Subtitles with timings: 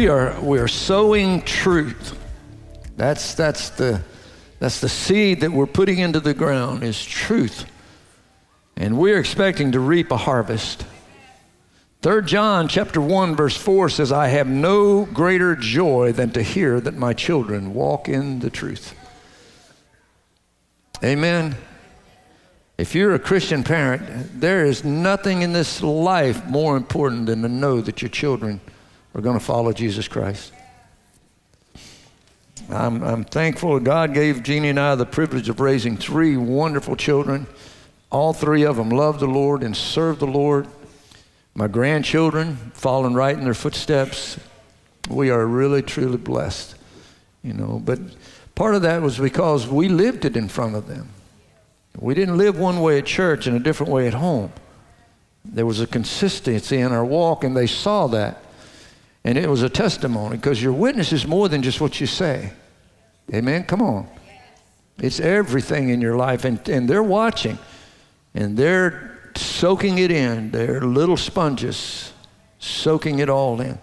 [0.00, 2.18] we are we are sowing truth.
[2.96, 4.00] That's that's the
[4.58, 7.66] that's the seed that we're putting into the ground is truth.
[8.78, 10.86] And we're expecting to reap a harvest.
[12.00, 16.80] 3 John chapter 1 verse 4 says I have no greater joy than to hear
[16.80, 18.94] that my children walk in the truth.
[21.04, 21.56] Amen.
[22.78, 27.50] If you're a Christian parent, there is nothing in this life more important than to
[27.50, 28.62] know that your children
[29.14, 30.52] are going to follow Jesus Christ.
[32.68, 37.46] I'm, I'm thankful God gave Jeannie and I the privilege of raising three wonderful children.
[38.10, 40.66] All three of them love the Lord and serve the Lord.
[41.54, 44.38] My grandchildren following right in their footsteps.
[45.08, 46.76] We are really, truly blessed,
[47.42, 47.80] you know.
[47.84, 47.98] But
[48.54, 51.08] part of that was because we lived it in front of them.
[51.98, 54.52] We didn't live one way at church and a different way at home.
[55.44, 58.44] There was a consistency in our walk, and they saw that.
[59.24, 62.52] And it was a testimony because your witness is more than just what you say.
[63.32, 63.64] Amen?
[63.64, 64.08] Come on.
[64.98, 67.58] It's everything in your life, and, and they're watching,
[68.34, 70.50] and they're soaking it in.
[70.50, 72.12] They're little sponges,
[72.58, 73.78] soaking it all in.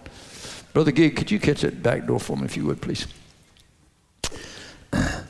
[0.72, 3.06] Brother Gig, could you catch that back door for me, if you would, please?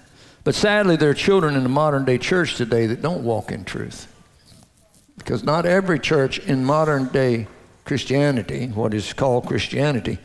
[0.48, 3.66] But sadly, there are children in the modern day church today that don't walk in
[3.66, 4.10] truth.
[5.18, 7.48] Because not every church in modern day
[7.88, 10.18] Christianity, what is called Christianity,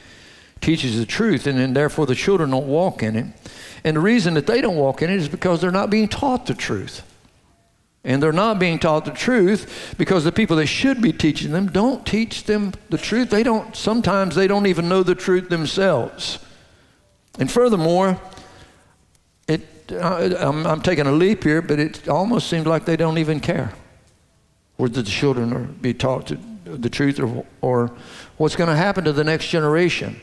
[0.60, 3.26] teaches the truth, and then therefore the children don't walk in it.
[3.86, 6.46] And the reason that they don't walk in it is because they're not being taught
[6.46, 7.04] the truth.
[8.04, 11.68] And they're not being taught the truth because the people that should be teaching them
[11.68, 13.30] don't teach them the truth.
[13.30, 16.40] They don't, sometimes they don't even know the truth themselves.
[17.40, 18.20] And furthermore,
[19.48, 23.20] it, uh, I'm, I'm taking a leap here, but it almost seems like they don't
[23.20, 23.74] even care
[24.76, 26.38] whether the children are be taught to
[26.78, 27.92] the truth or, or
[28.38, 30.20] what's going to happen to the next generation.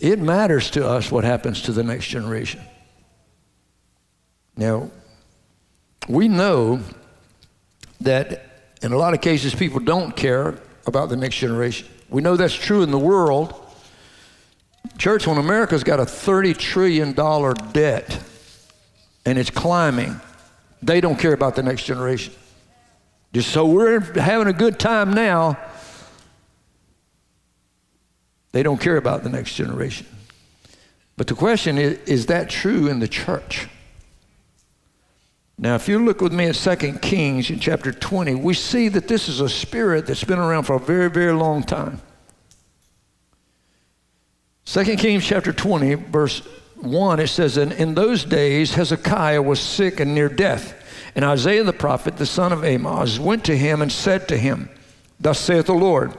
[0.00, 2.60] It matters to us what happens to the next generation.
[4.56, 4.90] Now,
[6.08, 6.80] we know
[8.00, 8.44] that
[8.82, 11.88] in a lot of cases people don't care about the next generation.
[12.08, 13.54] We know that's true in the world.
[14.96, 18.20] Church, when America's got a $30 trillion debt
[19.26, 20.20] and it's climbing,
[20.82, 22.32] they don't care about the next generation.
[23.32, 25.58] Just so we're having a good time now,
[28.52, 30.06] they don't care about the next generation.
[31.16, 33.68] But the question is is that true in the church?
[35.60, 39.08] Now, if you look with me at 2 Kings in chapter 20, we see that
[39.08, 42.00] this is a spirit that's been around for a very, very long time.
[44.66, 46.40] 2 Kings chapter 20, verse
[46.76, 50.74] 1, it says, And in those days Hezekiah was sick and near death.
[51.16, 54.68] And Isaiah the prophet, the son of Amoz, went to him and said to him,
[55.18, 56.14] Thus saith the Lord,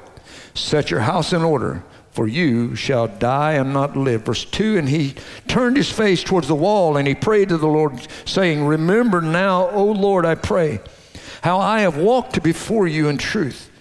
[0.53, 1.83] Set your house in order,
[2.19, 4.23] for you shall die and not live.
[4.23, 5.15] Verse 2 And he
[5.47, 9.69] turned his face towards the wall and he prayed to the Lord, saying, Remember now,
[9.69, 10.81] O Lord, I pray,
[11.43, 13.71] how I have walked before you in truth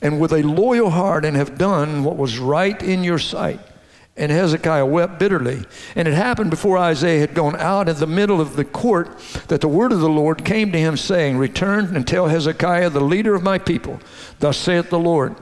[0.00, 3.58] and with a loyal heart and have done what was right in your sight.
[4.16, 5.64] And Hezekiah wept bitterly.
[5.96, 9.18] And it happened before Isaiah had gone out in the middle of the court
[9.48, 13.00] that the word of the Lord came to him, saying, Return and tell Hezekiah, the
[13.00, 13.98] leader of my people,
[14.38, 15.34] Thus saith the Lord,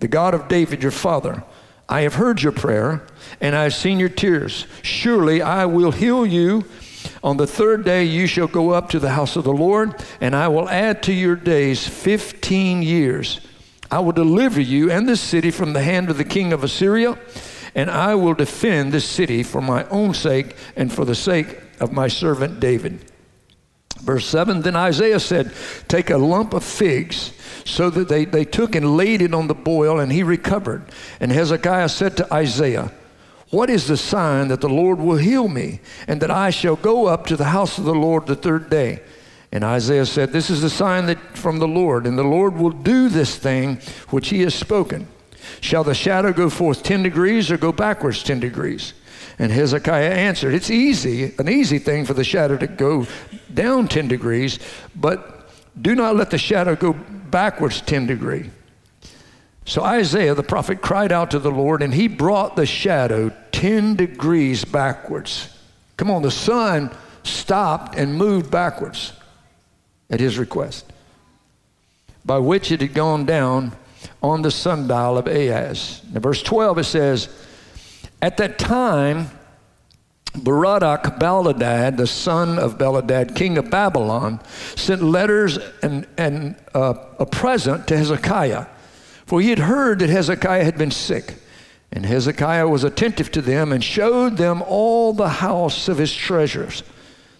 [0.00, 1.44] the God of David your father,
[1.88, 3.06] I have heard your prayer,
[3.40, 4.66] and I have seen your tears.
[4.82, 6.64] Surely I will heal you.
[7.22, 10.34] On the third day you shall go up to the house of the Lord, and
[10.34, 13.40] I will add to your days 15 years.
[13.90, 17.18] I will deliver you and this city from the hand of the king of Assyria,
[17.74, 21.92] and I will defend this city for my own sake and for the sake of
[21.92, 23.12] my servant David.
[24.00, 25.52] Verse 7 Then Isaiah said,
[25.88, 27.32] Take a lump of figs
[27.64, 30.84] so that they, they took and laid it on the boil, and he recovered.
[31.20, 32.92] And Hezekiah said to Isaiah,
[33.50, 37.06] What is the sign that the Lord will heal me, and that I shall go
[37.06, 39.00] up to the house of the Lord the third day?
[39.50, 42.70] And Isaiah said, This is the sign that from the Lord, and the Lord will
[42.70, 43.80] do this thing
[44.10, 45.06] which he has spoken.
[45.60, 48.92] Shall the shadow go forth 10 degrees or go backwards 10 degrees?
[49.38, 53.06] And Hezekiah answered, It's easy, an easy thing for the shadow to go
[53.52, 54.58] down 10 degrees,
[54.94, 55.48] but
[55.80, 58.50] do not let the shadow go backwards 10 degree.
[59.64, 63.96] So Isaiah the prophet cried out to the Lord, and he brought the shadow 10
[63.96, 65.48] degrees backwards.
[65.96, 66.90] Come on, the sun
[67.22, 69.12] stopped and moved backwards
[70.10, 70.84] at his request,
[72.24, 73.72] by which it had gone down
[74.22, 76.02] on the sundial of Ahaz.
[76.12, 77.28] Now, verse 12 it says,
[78.24, 79.28] At that time,
[80.32, 84.40] Merodach Baladan, the son of Baladan, king of Babylon,
[84.76, 88.64] sent letters and, and uh, a present to Hezekiah.
[89.26, 91.34] For he had heard that Hezekiah had been sick.
[91.92, 96.82] And Hezekiah was attentive to them and showed them all the house of his treasures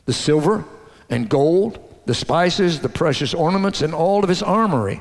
[0.05, 0.67] the silver
[1.09, 5.01] and gold, the spices, the precious ornaments, and all of his armory.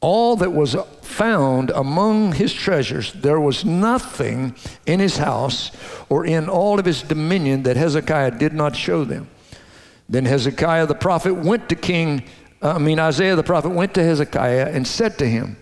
[0.00, 4.54] All that was found among his treasures, there was nothing
[4.84, 5.70] in his house
[6.08, 9.28] or in all of his dominion that Hezekiah did not show them.
[10.08, 12.24] Then Hezekiah the prophet went to King,
[12.62, 15.56] I mean, Isaiah the prophet went to Hezekiah and said to him,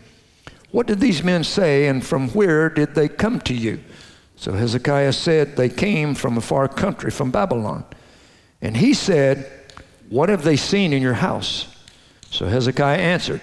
[0.71, 3.81] What did these men say, and from where did they come to you?
[4.37, 7.85] So Hezekiah said, They came from a far country, from Babylon.
[8.61, 9.51] And he said,
[10.11, 11.69] What have they seen in your house?
[12.31, 13.41] So Hezekiah answered,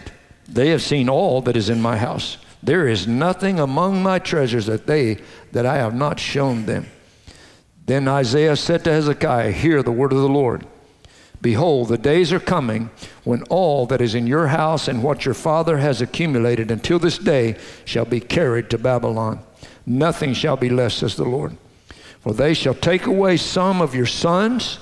[0.47, 2.37] They have seen all that is in my house.
[2.63, 5.17] There is nothing among my treasures that they
[5.51, 6.87] that I have not shown them.
[7.85, 10.65] Then Isaiah said to Hezekiah, Hear the word of the Lord.
[11.41, 12.91] Behold, the days are coming
[13.23, 17.17] when all that is in your house and what your father has accumulated until this
[17.17, 19.39] day shall be carried to Babylon.
[19.85, 21.57] Nothing shall be left, says the Lord.
[22.19, 24.77] For they shall take away some of your sons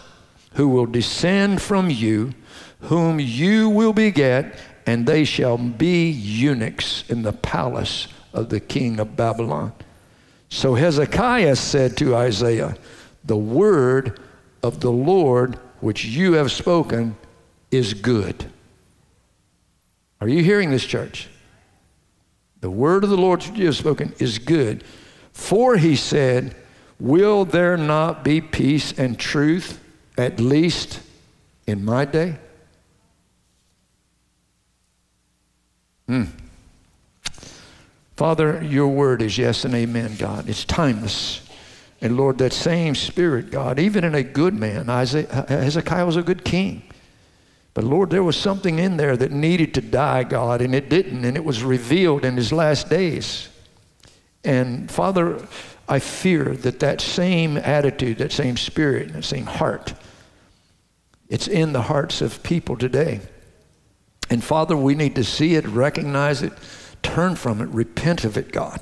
[0.55, 2.33] who will descend from you,
[2.81, 4.59] whom you will beget,
[4.89, 9.71] and they shall be eunuchs in the palace of the king of Babylon.
[10.49, 12.75] So Hezekiah said to Isaiah,
[13.23, 14.19] The word
[14.63, 17.15] of the Lord which you have spoken
[17.69, 18.51] is good.
[20.21, 21.27] Are you hearing this, church?
[22.61, 24.83] The word of the Lord which you have spoken is good.
[25.33, 26.55] For he said,
[26.99, 29.79] Will there not be peace and truth,
[30.17, 30.99] at least
[31.67, 32.39] in my day?
[38.15, 40.49] Father, your word is yes and amen, God.
[40.49, 41.41] It's timeless.
[42.01, 46.23] And Lord, that same spirit, God, even in a good man, Isaiah, Hezekiah was a
[46.23, 46.83] good king.
[47.73, 51.23] But Lord, there was something in there that needed to die, God, and it didn't,
[51.23, 53.47] and it was revealed in his last days.
[54.43, 55.45] And Father,
[55.87, 59.93] I fear that that same attitude, that same spirit, that same heart,
[61.29, 63.21] it's in the hearts of people today.
[64.29, 66.53] And Father, we need to see it, recognize it,
[67.01, 68.81] turn from it, repent of it, God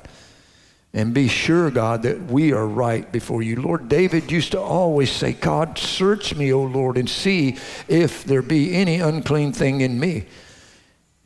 [0.94, 3.60] and be sure, God, that we are right before you.
[3.60, 7.56] Lord, David used to always say, God, search me, O Lord, and see
[7.88, 10.24] if there be any unclean thing in me.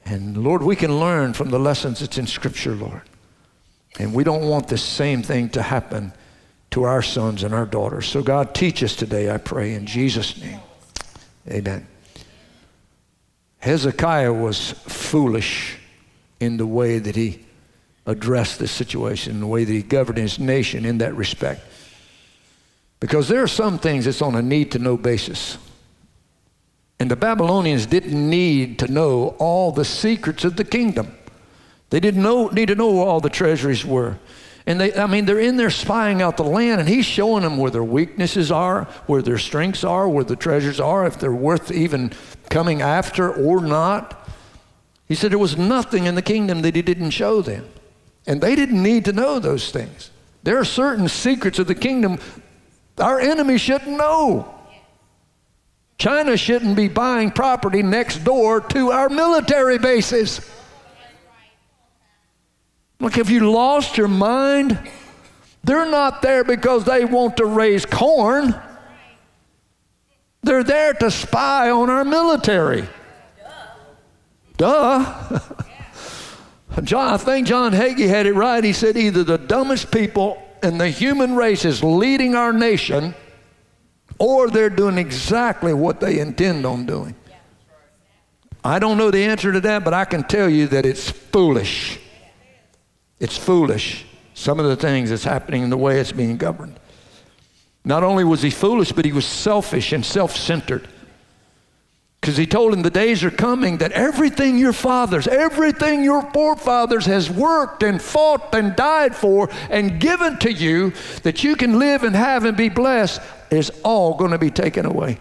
[0.05, 3.03] And Lord, we can learn from the lessons that's in Scripture, Lord.
[4.01, 6.13] And we don't want the same thing to happen
[6.73, 8.07] to our sons and our daughters.
[8.07, 10.61] So, God, teach us today, I pray, in Jesus' name.
[11.49, 11.87] Amen.
[13.63, 15.79] Hezekiah was foolish
[16.41, 17.45] in the way that he
[18.07, 21.61] addressed this situation, the way that he governed his nation in that respect.
[22.99, 25.59] Because there are some things that's on a need to know basis.
[26.99, 31.17] And the Babylonians didn't need to know all the secrets of the kingdom.
[31.91, 34.19] They didn't know, need to know where all the treasuries were.
[34.67, 37.59] And they, I mean, they're in there spying out the land, and he's showing them
[37.59, 41.71] where their weaknesses are, where their strengths are, where the treasures are, if they're worth
[41.71, 42.13] even
[42.53, 44.29] coming after or not.
[45.09, 47.67] He said there was nothing in the kingdom that he didn't show them.
[48.27, 50.11] And they didn't need to know those things.
[50.45, 52.19] There are certain secrets of the kingdom
[52.99, 54.55] our enemy shouldn't know.
[55.99, 60.41] China shouldn't be buying property next door to our military bases.
[63.01, 64.79] Look, have you lost your mind?
[65.65, 68.55] They're not there because they want to raise corn.
[70.43, 72.89] They're there to spy on our military.
[74.57, 75.41] Duh.
[76.83, 78.65] John, I think John Hagee had it right.
[78.65, 83.15] He said either the dumbest people in the human race is leading our nation,
[84.19, 87.15] or they're doing exactly what they intend on doing.
[88.65, 91.99] I don't know the answer to that, but I can tell you that it's foolish.
[93.19, 96.79] It's foolish, some of the things that's happening and the way it's being governed.
[97.85, 100.89] Not only was he foolish, but he was selfish and self centered.
[102.21, 107.05] Because he told him the days are coming that everything your fathers, everything your forefathers
[107.07, 110.93] has worked and fought and died for and given to you
[111.25, 113.21] that you can live and have and be blessed
[113.51, 115.19] is all going to be taken away.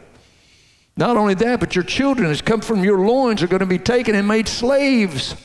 [0.96, 3.80] Not only that, but your children that come from your loins are going to be
[3.80, 5.36] taken and made slaves.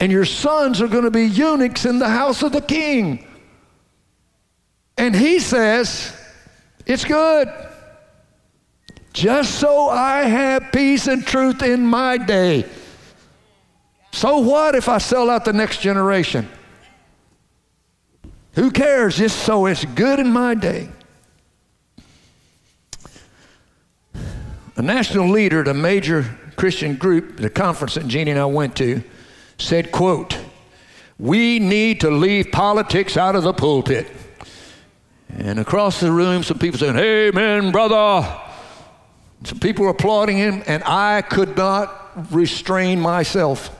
[0.00, 3.29] And your sons are going to be eunuchs in the house of the king.
[5.00, 6.12] And he says,
[6.84, 7.48] it's good
[9.14, 12.66] just so I have peace and truth in my day.
[14.12, 16.46] So what if I sell out the next generation?
[18.56, 19.16] Who cares?
[19.16, 20.90] Just so it's good in my day.
[24.76, 28.76] A national leader at a major Christian group, the conference that Jeannie and I went
[28.76, 29.02] to,
[29.56, 30.36] said, quote,
[31.18, 34.06] We need to leave politics out of the pulpit.
[35.38, 38.28] And across the room, some people saying, Amen, brother.
[39.44, 43.76] Some people were applauding him, and I could not restrain myself.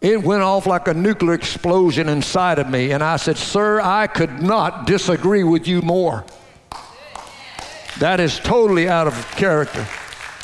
[0.00, 2.92] It went off like a nuclear explosion inside of me.
[2.92, 6.24] And I said, Sir, I could not disagree with you more.
[7.98, 9.86] That is totally out of character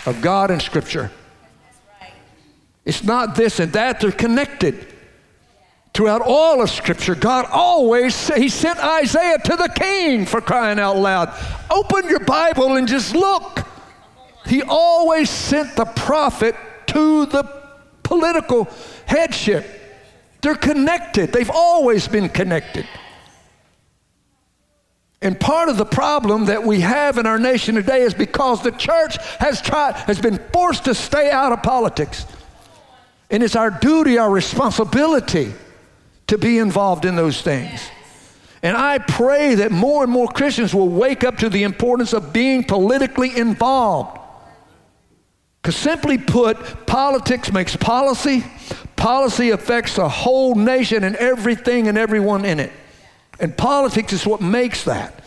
[0.04, 1.11] of God and Scripture.
[2.85, 4.92] It's not this and that, they're connected.
[5.97, 10.99] Throughout all of Scripture, God always, He sent Isaiah to the king for crying out
[10.99, 11.33] loud.
[11.71, 13.67] Open your Bible and just look.
[14.45, 16.55] He always sent the prophet
[16.88, 17.45] to the
[18.03, 18.69] political
[19.07, 19.65] headship.
[20.43, 22.87] They're connected, they've always been connected.
[25.23, 28.73] And part of the problem that we have in our nation today is because the
[28.73, 32.26] church has tried, has been forced to stay out of politics.
[33.31, 35.55] And it's our duty, our responsibility
[36.26, 37.80] to be involved in those things.
[38.62, 42.33] And I pray that more and more Christians will wake up to the importance of
[42.33, 44.18] being politically involved.
[45.62, 48.45] Because simply put, politics makes policy,
[48.97, 52.73] policy affects the whole nation and everything and everyone in it.
[53.38, 55.23] And politics is what makes that.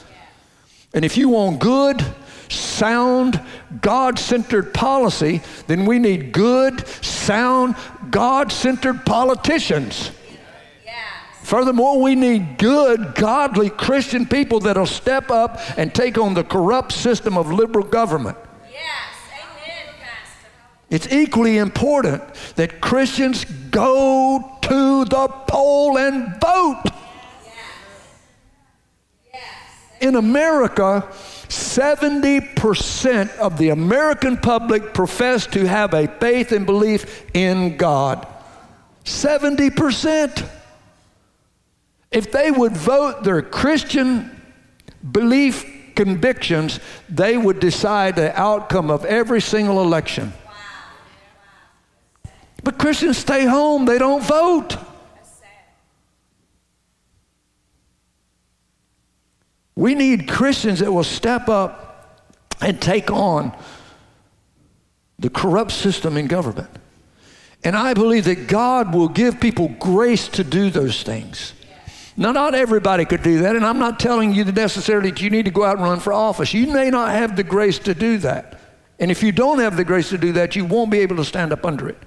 [0.94, 2.04] And if you want good,
[2.50, 3.40] sound,
[3.82, 7.76] God centered policy, then we need good, sound,
[8.10, 10.12] God centered politicians.
[11.50, 16.92] Furthermore, we need good, godly Christian people that'll step up and take on the corrupt
[16.92, 18.38] system of liberal government.
[18.72, 18.78] Yes,
[19.34, 20.48] amen, Pastor.
[20.92, 22.22] It's equally important
[22.54, 26.84] that Christians go to the poll and vote.
[26.86, 27.56] Yes.
[29.34, 29.42] Yes.
[30.02, 31.08] In America,
[31.48, 38.28] 70% of the American public profess to have a faith and belief in God.
[39.04, 40.48] 70%.
[42.12, 44.42] If they would vote their Christian
[45.12, 50.34] belief convictions, they would decide the outcome of every single election.
[52.64, 54.78] But Christians stay home, they don't vote.
[59.76, 62.26] We need Christians that will step up
[62.60, 63.56] and take on
[65.20, 66.70] the corrupt system in government.
[67.64, 71.54] And I believe that God will give people grace to do those things.
[72.20, 75.30] Now, not everybody could do that, and I'm not telling you that necessarily that you
[75.30, 76.54] need to go out and run for office.
[76.54, 78.60] You may not have the grace to do that.
[79.00, 81.24] And if you don't have the grace to do that, you won't be able to
[81.24, 81.98] stand up under it.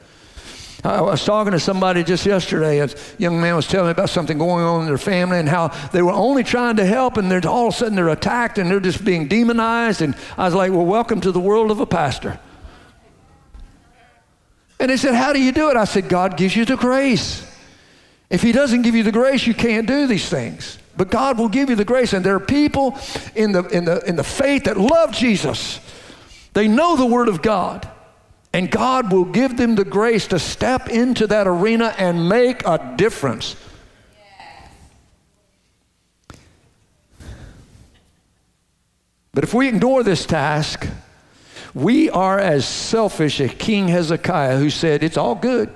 [0.85, 2.81] I was talking to somebody just yesterday.
[2.81, 5.69] A young man was telling me about something going on in their family and how
[5.93, 8.71] they were only trying to help, and they're all of a sudden they're attacked and
[8.71, 10.03] they're just being demonized.
[10.03, 12.39] And I was like, "Well, welcome to the world of a pastor."
[14.79, 17.47] And they said, "How do you do it?" I said, "God gives you the grace.
[18.33, 21.49] If He doesn't give you the grace, you can't do these things." But God will
[21.49, 22.99] give you the grace, and there are people
[23.37, 25.79] in the in the in the faith that love Jesus.
[26.53, 27.89] They know the Word of God.
[28.55, 32.95] And God will give them the grace to step into that arena and make a
[32.97, 33.57] difference.
[39.33, 40.87] But if we ignore this task,
[41.73, 45.71] we are as selfish as King Hezekiah, who said, It's all good.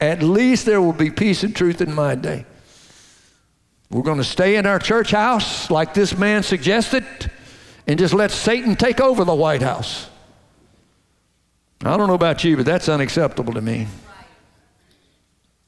[0.00, 2.46] At least there will be peace and truth in my day.
[3.90, 7.04] We're going to stay in our church house like this man suggested
[7.86, 10.08] and just let Satan take over the White House.
[11.84, 13.88] I don't know about you, but that's unacceptable to me.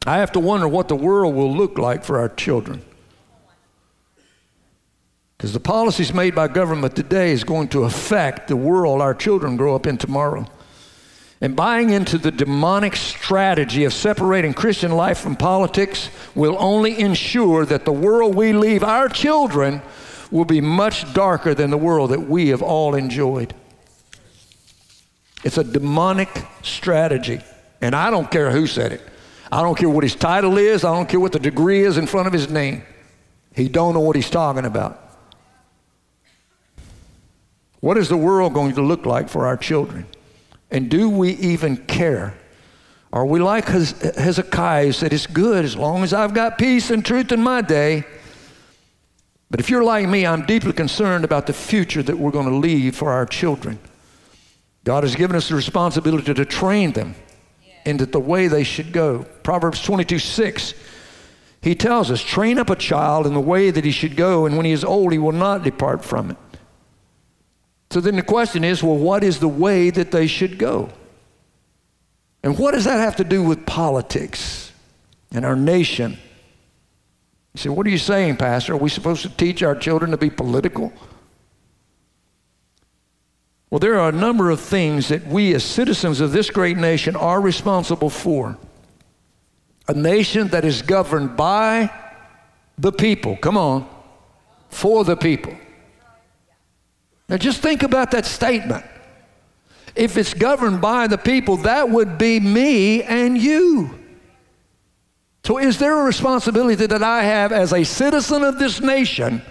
[0.06, 2.82] I have to wonder what the world will look like for our children.
[5.36, 9.56] Because the policies made by government today is going to affect the world our children
[9.56, 10.46] grow up in tomorrow.
[11.42, 17.66] And buying into the demonic strategy of separating Christian life from politics will only ensure
[17.66, 19.82] that the world we leave our children
[20.30, 23.52] will be much darker than the world that we have all enjoyed.
[25.42, 26.28] It's a demonic
[26.62, 27.40] strategy.
[27.80, 29.02] And I don't care who said it.
[29.50, 30.84] I don't care what his title is.
[30.84, 32.84] I don't care what the degree is in front of his name.
[33.52, 35.00] He don't know what he's talking about.
[37.80, 40.06] What is the world going to look like for our children?
[40.72, 42.34] And do we even care?
[43.12, 47.04] Are we like Hezekiah who said, It's good as long as I've got peace and
[47.04, 48.04] truth in my day?
[49.50, 52.56] But if you're like me, I'm deeply concerned about the future that we're going to
[52.56, 53.78] leave for our children.
[54.82, 57.14] God has given us the responsibility to train them
[57.84, 59.26] into the way they should go.
[59.42, 60.72] Proverbs 22 6,
[61.60, 64.56] he tells us, train up a child in the way that he should go, and
[64.56, 66.36] when he is old, he will not depart from it.
[67.92, 70.88] So then the question is well, what is the way that they should go?
[72.42, 74.72] And what does that have to do with politics
[75.30, 76.16] and our nation
[77.54, 78.72] You say, What are you saying, Pastor?
[78.72, 80.90] Are we supposed to teach our children to be political?
[83.68, 87.14] Well, there are a number of things that we as citizens of this great nation
[87.14, 88.56] are responsible for.
[89.86, 91.90] A nation that is governed by
[92.78, 93.36] the people.
[93.36, 93.86] Come on.
[94.70, 95.54] For the people.
[97.28, 98.84] Now just think about that statement.
[99.94, 103.98] If it's governed by the people, that would be me and you.
[105.44, 109.42] So, is there a responsibility that I have as a citizen of this nation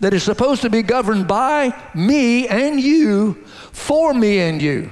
[0.00, 3.34] that is supposed to be governed by me and you,
[3.72, 4.90] for me and you?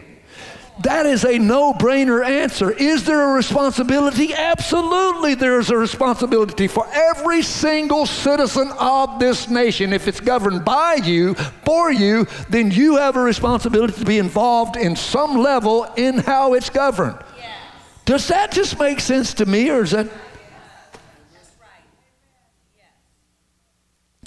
[0.80, 2.71] That is a no brainer answer.
[2.71, 4.35] Is there a responsibility?
[4.35, 9.95] Absolutely, there is a responsibility for every single citizen of this nation.
[9.95, 14.76] If it's governed by you, for you, then you have a responsibility to be involved
[14.76, 17.18] in some level in how it's governed.
[17.38, 17.49] Yes.
[18.04, 20.09] Does that just make sense to me, or is that?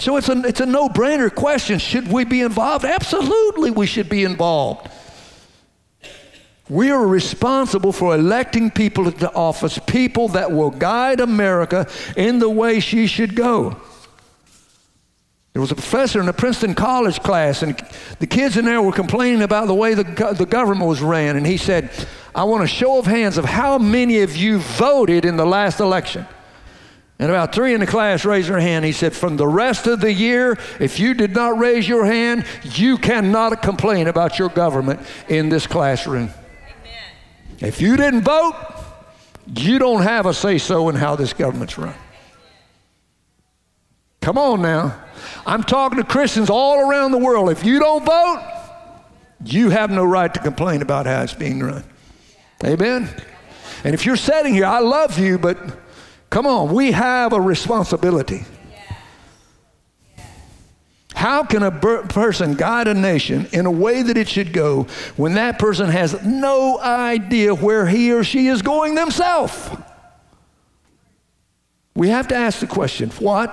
[0.00, 1.78] So it's a, it's a no brainer question.
[1.78, 2.86] Should we be involved?
[2.86, 4.90] Absolutely, we should be involved.
[6.70, 12.48] We are responsible for electing people into office, people that will guide America in the
[12.48, 13.76] way she should go.
[15.52, 17.76] There was a professor in a Princeton College class, and
[18.20, 20.04] the kids in there were complaining about the way the,
[20.38, 21.36] the government was ran.
[21.36, 21.90] And he said,
[22.36, 25.80] I want a show of hands of how many of you voted in the last
[25.80, 26.24] election.
[27.18, 28.84] And about three in the class raised their hand.
[28.84, 32.46] He said, From the rest of the year, if you did not raise your hand,
[32.62, 36.30] you cannot complain about your government in this classroom.
[37.60, 38.54] If you didn't vote,
[39.54, 41.94] you don't have a say so in how this government's run.
[44.20, 45.02] Come on now.
[45.46, 47.50] I'm talking to Christians all around the world.
[47.50, 48.42] If you don't vote,
[49.44, 51.84] you have no right to complain about how it's being run.
[52.64, 53.08] Amen?
[53.84, 55.58] And if you're sitting here, I love you, but
[56.30, 58.44] Come on, we have a responsibility.
[61.20, 64.84] How can a person guide a nation in a way that it should go
[65.18, 69.68] when that person has no idea where he or she is going themselves?
[71.94, 73.52] We have to ask the question what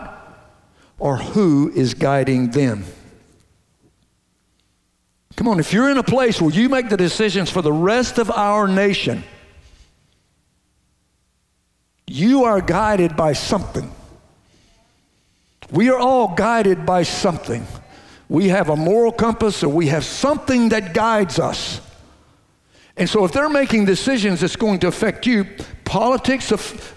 [0.98, 2.86] or who is guiding them?
[5.36, 8.18] Come on, if you're in a place where you make the decisions for the rest
[8.18, 9.26] of our nation,
[12.06, 13.92] you are guided by something.
[15.72, 17.66] We are all guided by something.
[18.30, 21.82] We have a moral compass or we have something that guides us.
[22.98, 25.46] And so if they're making decisions that's going to affect you,
[25.86, 26.50] politics,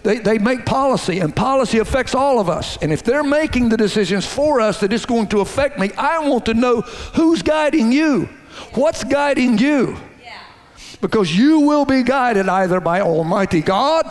[0.03, 2.79] they, they make policy, and policy affects all of us.
[2.79, 6.27] And if they're making the decisions for us that it's going to affect me, I
[6.27, 8.29] want to know who's guiding you.
[8.75, 9.97] What's guiding you?
[11.01, 14.07] Because you will be guided either by Almighty God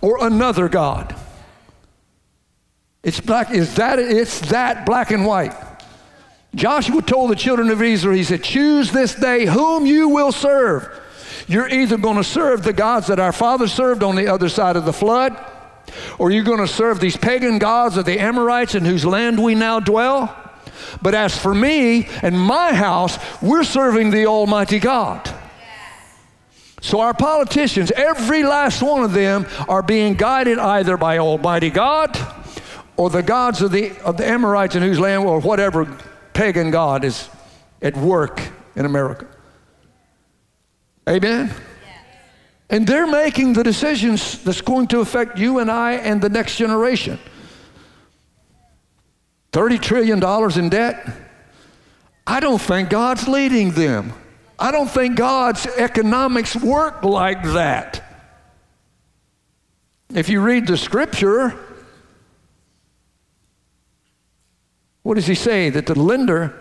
[0.00, 1.17] or another God.
[3.02, 5.54] It's black, is that it's that black and white.
[6.54, 10.88] Joshua told the children of Israel, he said, choose this day whom you will serve.
[11.46, 14.76] You're either going to serve the gods that our fathers served on the other side
[14.76, 15.36] of the flood,
[16.18, 19.54] or you're going to serve these pagan gods of the Amorites in whose land we
[19.54, 20.34] now dwell.
[21.00, 25.34] But as for me and my house, we're serving the Almighty God.
[26.80, 32.16] So, our politicians, every last one of them, are being guided either by Almighty God
[32.98, 35.86] or the gods of the, of the Amorites in whose land, or whatever
[36.34, 37.30] pagan God is
[37.80, 38.42] at work
[38.74, 39.26] in America.
[41.08, 41.54] Amen?
[42.68, 46.56] And they're making the decisions that's going to affect you and I and the next
[46.56, 47.18] generation.
[49.52, 51.08] $30 trillion in debt?
[52.26, 54.12] I don't think God's leading them.
[54.58, 58.04] I don't think God's economics work like that.
[60.12, 61.58] If you read the scripture,
[65.02, 65.70] what does he say?
[65.70, 66.58] That the lender,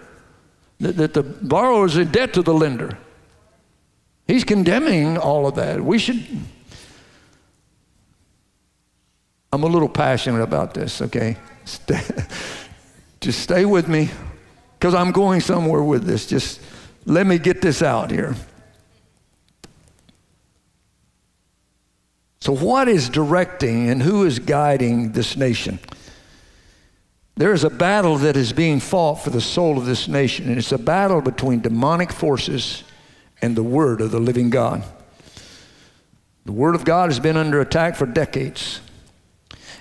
[0.79, 2.97] that, that the borrower is in debt to the lender.
[4.27, 5.81] He's condemning all of that.
[5.81, 6.25] We should.
[9.51, 11.37] I'm a little passionate about this, okay?
[13.21, 14.09] Just stay with me
[14.77, 16.27] because I'm going somewhere with this.
[16.27, 16.61] Just
[17.05, 18.35] let me get this out here.
[22.41, 25.79] So, what is directing and who is guiding this nation?
[27.37, 30.57] There is a battle that is being fought for the soul of this nation, and
[30.57, 32.83] it's a battle between demonic forces
[33.43, 34.83] and the Word of the living God.
[36.45, 38.81] The Word of God has been under attack for decades.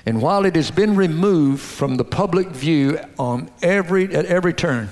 [0.04, 4.90] And while it has been removed from the public view on every, at every turn,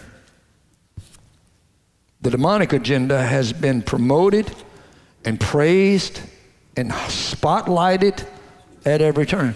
[2.23, 4.51] the demonic agenda has been promoted
[5.27, 6.23] and praised
[6.79, 8.27] and spotlighted
[8.87, 9.55] at every turn.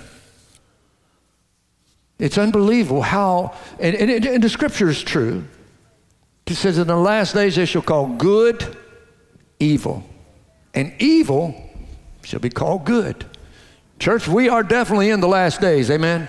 [2.19, 5.45] It's unbelievable how, and, and, and the scripture is true.
[6.47, 8.77] He says, In the last days they shall call good
[9.61, 10.05] evil,
[10.75, 11.55] and evil
[12.25, 13.25] shall be called good.
[13.99, 16.29] Church, we are definitely in the last days, amen?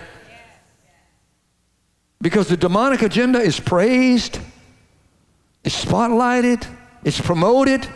[2.22, 4.40] Because the demonic agenda is praised,
[5.64, 6.68] it's spotlighted,
[7.04, 7.88] it's promoted,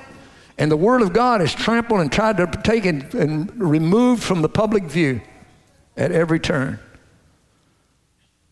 [0.57, 4.41] and the Word of God is trampled and tried to take and, and removed from
[4.41, 5.21] the public view
[5.97, 6.79] at every turn.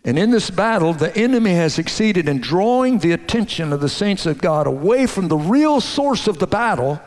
[0.03, 4.25] And in this battle, the enemy has succeeded in drawing the attention of the saints
[4.25, 6.99] of God away from the real source of the battle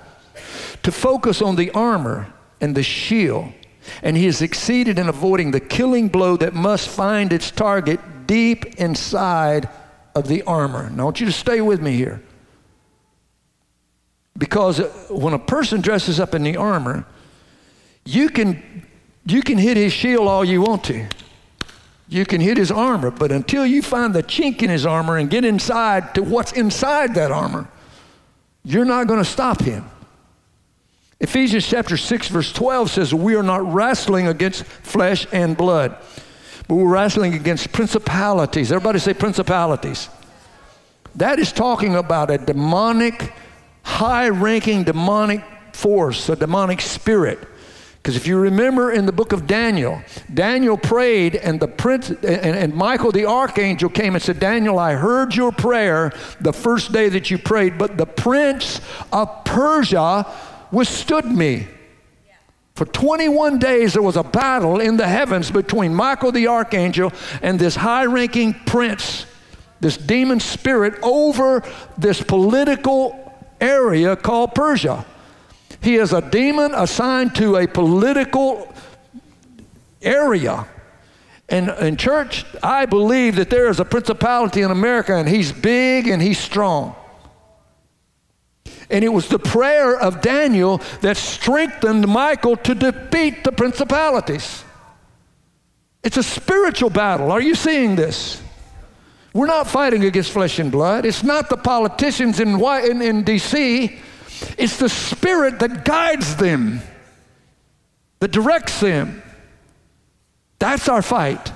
[0.82, 3.52] to focus on the armor and the shield.
[4.02, 8.64] And he has succeeded in avoiding the killing blow that must find its target deep
[8.76, 9.68] inside
[10.14, 10.88] of the armor.
[10.90, 12.22] Now, I want you to stay with me here.
[14.38, 17.06] Because uh, when a person dresses up in the armor,
[18.04, 18.86] you can,
[19.26, 21.06] you can hit his shield all you want to.
[22.08, 25.30] You can hit his armor, but until you find the chink in his armor and
[25.30, 27.66] get inside to what's inside that armor,
[28.62, 29.84] you're not going to stop him.
[31.20, 35.96] Ephesians chapter 6, verse 12 says, We are not wrestling against flesh and blood,
[36.68, 38.70] but we're wrestling against principalities.
[38.70, 40.08] Everybody say principalities.
[41.14, 43.32] That is talking about a demonic,
[43.82, 47.38] high ranking demonic force, a demonic spirit
[48.04, 50.02] because if you remember in the book of Daniel,
[50.34, 54.92] Daniel prayed, and the prince and, and, Michael the archangel came and said, Daniel, I
[54.92, 60.30] heard your prayer the first day that you prayed, but the prince of Persia
[60.70, 61.66] withstood me.
[62.74, 67.58] For 21 days, there was a battle in the heavens between Michael the archangel and
[67.58, 69.24] this high ranking prince,
[69.80, 71.62] this demon spirit, over
[71.96, 75.06] this political area called Persia.
[75.84, 78.74] He is a demon assigned to a political
[80.00, 80.66] area.
[81.50, 86.08] And in church, I believe that there is a principality in America, and he's big
[86.08, 86.96] and he's strong.
[88.88, 94.64] And it was the prayer of Daniel that strengthened Michael to defeat the principalities.
[96.02, 97.30] It's a spiritual battle.
[97.30, 98.40] Are you seeing this?
[99.34, 101.04] We're not fighting against flesh and blood.
[101.04, 104.00] It's not the politicians in, in, in D.C.
[104.58, 106.80] It's the Spirit that guides them,
[108.20, 109.22] that directs them.
[110.58, 111.52] That's our fight.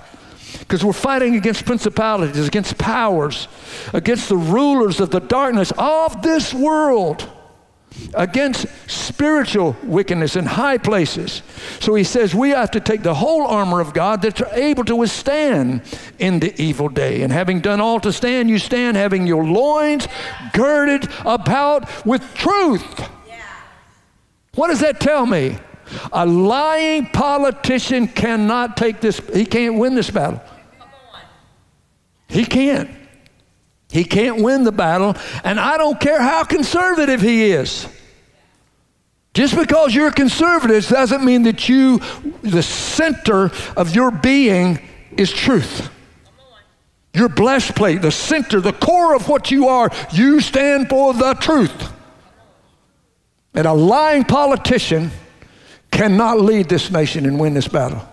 [0.61, 3.49] Because we're fighting against principalities, against powers,
[3.93, 7.31] against the rulers of the darkness of this world
[8.15, 11.43] against spiritual wickedness in high places.
[11.81, 14.97] So he says we have to take the whole armor of God that's able to
[14.97, 15.83] withstand
[16.19, 17.23] in the evil day.
[17.23, 20.07] And having done all to stand, you stand having your loins
[20.53, 22.85] girded about with truth.
[23.27, 23.43] Yeah.
[24.55, 25.59] What does that tell me?
[26.13, 30.43] A lying politician cannot take this, he can't win this battle.
[32.29, 32.91] He can't.
[33.91, 37.87] He can't win the battle, and I don't care how conservative he is.
[39.33, 42.01] Just because you're conservative doesn't mean that you,
[42.43, 44.81] the center of your being,
[45.17, 45.91] is truth.
[47.15, 51.93] Your breastplate, the center, the core of what you are, you stand for the truth.
[53.55, 55.11] And a lying politician
[55.91, 58.07] cannot lead this nation and win this battle.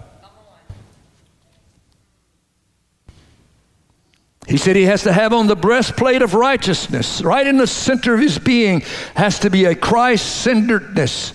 [4.47, 7.21] He said he has to have on the breastplate of righteousness.
[7.21, 8.81] Right in the center of his being
[9.15, 11.34] has to be a Christ centeredness.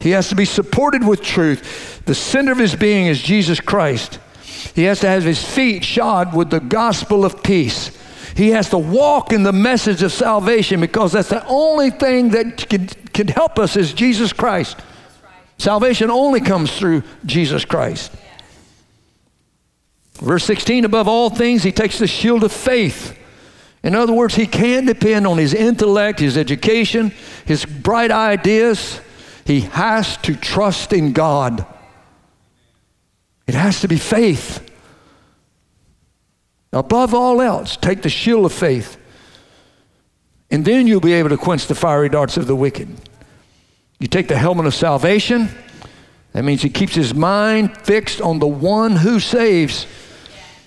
[0.00, 2.02] He has to be supported with truth.
[2.04, 4.18] The center of his being is Jesus Christ.
[4.74, 7.96] He has to have his feet shod with the gospel of peace.
[8.36, 12.68] He has to walk in the message of salvation because that's the only thing that
[12.68, 14.76] can, can help us is Jesus Christ.
[15.58, 18.10] Salvation only comes through Jesus Christ.
[20.20, 23.18] Verse 16, above all things, he takes the shield of faith.
[23.82, 27.12] In other words, he can't depend on his intellect, his education,
[27.44, 29.00] his bright ideas.
[29.44, 31.66] He has to trust in God.
[33.46, 34.70] It has to be faith.
[36.72, 38.96] Above all else, take the shield of faith.
[40.50, 42.88] And then you'll be able to quench the fiery darts of the wicked.
[43.98, 45.50] You take the helmet of salvation.
[46.32, 49.86] That means he keeps his mind fixed on the one who saves.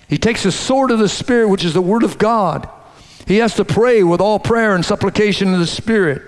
[0.08, 2.68] He takes the sword of the Spirit, which is the Word of God.
[3.26, 6.22] He has to pray with all prayer and supplication in the Spirit,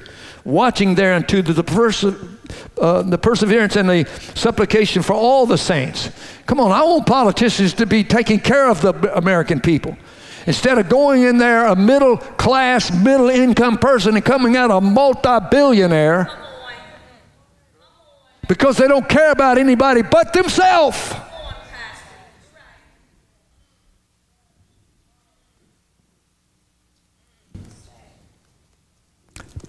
[0.44, 6.10] watching thereunto the, perse- uh, the perseverance and the supplication for all the saints.
[6.46, 9.96] Come on, I want politicians to be taking care of the American people.
[10.46, 14.80] Instead of going in there a middle class, middle income person and coming out a
[14.80, 16.30] multi billionaire
[18.48, 21.14] because they don't care about anybody but themselves.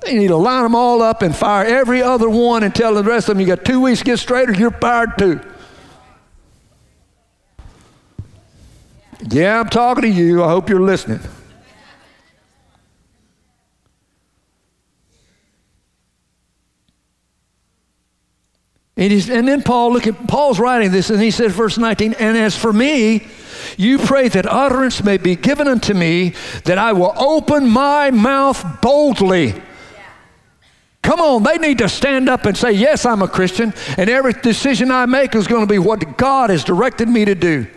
[0.02, 3.04] They need to line them all up and fire every other one and tell the
[3.04, 5.40] rest of them, you got two weeks to get straight or you're fired too.
[9.30, 10.44] Yeah, I'm talking to you.
[10.44, 11.20] I hope you're listening.
[18.98, 22.38] And, and, then Paul, look at Paul's writing this, and he says, verse 19, and
[22.38, 23.28] as for me,
[23.76, 26.36] you pray that utterance may be given unto me,
[26.66, 29.60] that I will open my mouth boldly.
[31.02, 34.34] Come on, they need to stand up and say, Yes, I'm a Christian, and every
[34.34, 37.68] decision I make is going to be what God has directed me to do.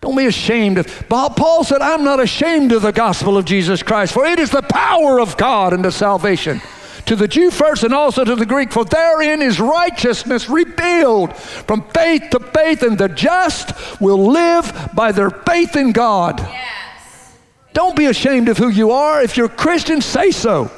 [0.00, 1.08] Don't be ashamed of.
[1.08, 4.62] Paul said, I'm not ashamed of the gospel of Jesus Christ, for it is the
[4.62, 6.60] power of God unto salvation.
[7.06, 11.82] To the Jew first and also to the Greek, for therein is righteousness revealed from
[11.90, 16.40] faith to faith, and the just will live by their faith in God.
[16.40, 17.36] Yes.
[17.72, 19.22] Don't be ashamed of who you are.
[19.22, 20.70] If you're a Christian, say so.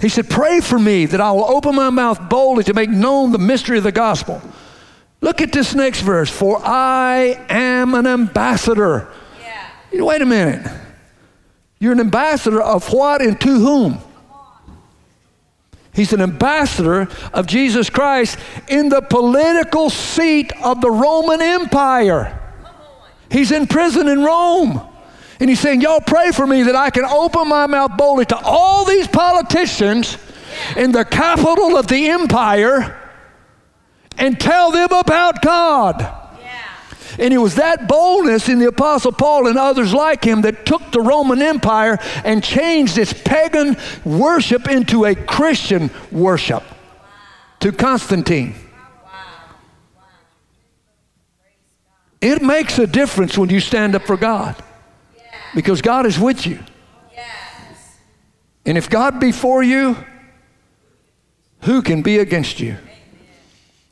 [0.00, 3.32] He said, Pray for me that I will open my mouth boldly to make known
[3.32, 4.40] the mystery of the gospel.
[5.20, 6.30] Look at this next verse.
[6.30, 9.08] For I am an ambassador.
[9.92, 10.02] Yeah.
[10.02, 10.70] Wait a minute.
[11.78, 13.98] You're an ambassador of what and to whom?
[15.92, 22.38] He's an ambassador of Jesus Christ in the political seat of the Roman Empire.
[23.30, 24.80] He's in prison in Rome.
[25.40, 28.38] And he's saying, Y'all pray for me that I can open my mouth boldly to
[28.38, 30.18] all these politicians
[30.76, 32.96] in the capital of the empire
[34.18, 36.18] and tell them about God.
[37.18, 40.92] And it was that boldness in the Apostle Paul and others like him that took
[40.92, 46.62] the Roman Empire and changed its pagan worship into a Christian worship
[47.60, 48.54] to Constantine.
[52.20, 54.62] It makes a difference when you stand up for God
[55.54, 56.58] because God is with you.
[58.66, 59.96] And if God be for you,
[61.62, 62.76] who can be against you?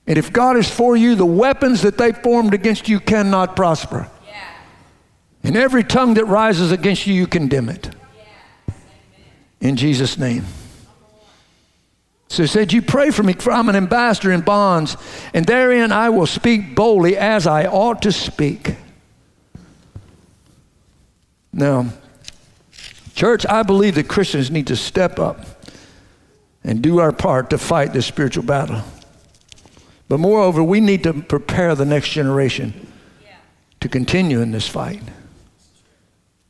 [0.07, 4.09] And if God is for you, the weapons that they formed against you cannot prosper.
[5.43, 7.91] And every tongue that rises against you, you condemn it.
[9.61, 10.45] In Jesus' name.
[12.29, 14.97] So he said, You pray for me, for I'm an ambassador in bonds,
[15.33, 18.77] and therein I will speak boldly as I ought to speak.
[21.53, 21.93] Now,
[23.15, 25.45] church, I believe that Christians need to step up
[26.65, 28.83] and do our part to fight this spiritual battle.
[30.09, 32.87] But moreover, we need to prepare the next generation
[33.81, 35.03] to continue in this fight.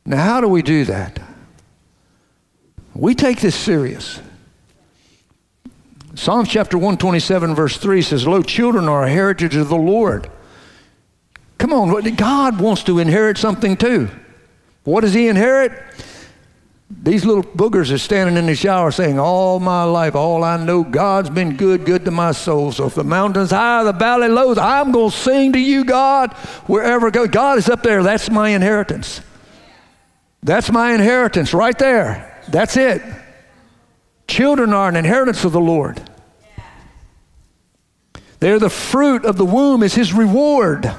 [0.05, 1.19] Now, how do we do that?
[2.95, 4.19] We take this serious.
[6.15, 10.29] Psalms chapter 127, verse 3 says, Lo, children are a heritage of the Lord.
[11.57, 14.09] Come on, God wants to inherit something too.
[14.89, 15.71] What does He inherit?
[16.89, 20.83] These little boogers are standing in the shower saying, All my life, all I know,
[20.83, 22.71] God's been good, good to my soul.
[22.71, 26.33] So if the mountain's high, the valley low, I'm going to sing to you, God,
[26.65, 27.27] wherever I go.
[27.27, 28.01] God is up there.
[28.01, 29.21] That's my inheritance.
[30.41, 32.41] That's my inheritance right there.
[32.47, 33.03] That's it.
[34.27, 36.01] Children are an inheritance of the Lord.
[38.39, 40.91] They're the fruit of the womb, is his reward.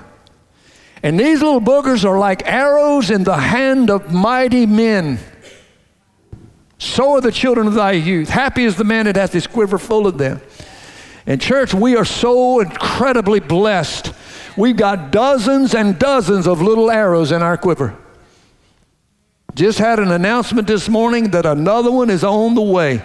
[1.02, 5.18] And these little boogers are like arrows in the hand of mighty men.
[6.78, 8.28] So are the children of thy youth.
[8.28, 10.40] Happy is the man that hath his quiver full of them.
[11.26, 14.12] And, church, we are so incredibly blessed.
[14.56, 17.96] We've got dozens and dozens of little arrows in our quiver.
[19.54, 23.02] Just had an announcement this morning that another one is on the way.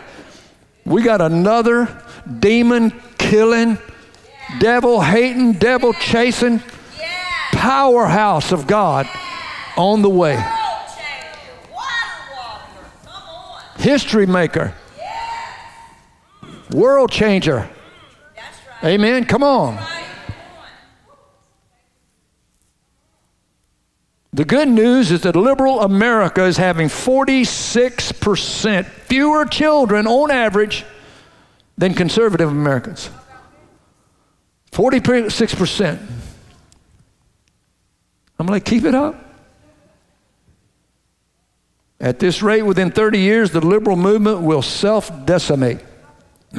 [0.86, 2.04] We got another
[2.40, 3.78] demon killing,
[4.60, 6.62] devil hating, devil chasing
[7.66, 9.10] powerhouse of God
[9.76, 10.40] on the way.
[13.80, 14.74] history maker,
[16.70, 17.68] world changer.
[18.84, 19.26] Amen.
[19.26, 19.84] Come on.
[24.32, 30.86] The good news is that liberal America is having 46% fewer children on average
[31.80, 33.10] than conservative Americans.
[34.72, 36.25] 46%.
[38.38, 39.22] I'm like, keep it up.
[42.00, 45.80] At this rate, within 30 years, the liberal movement will self decimate.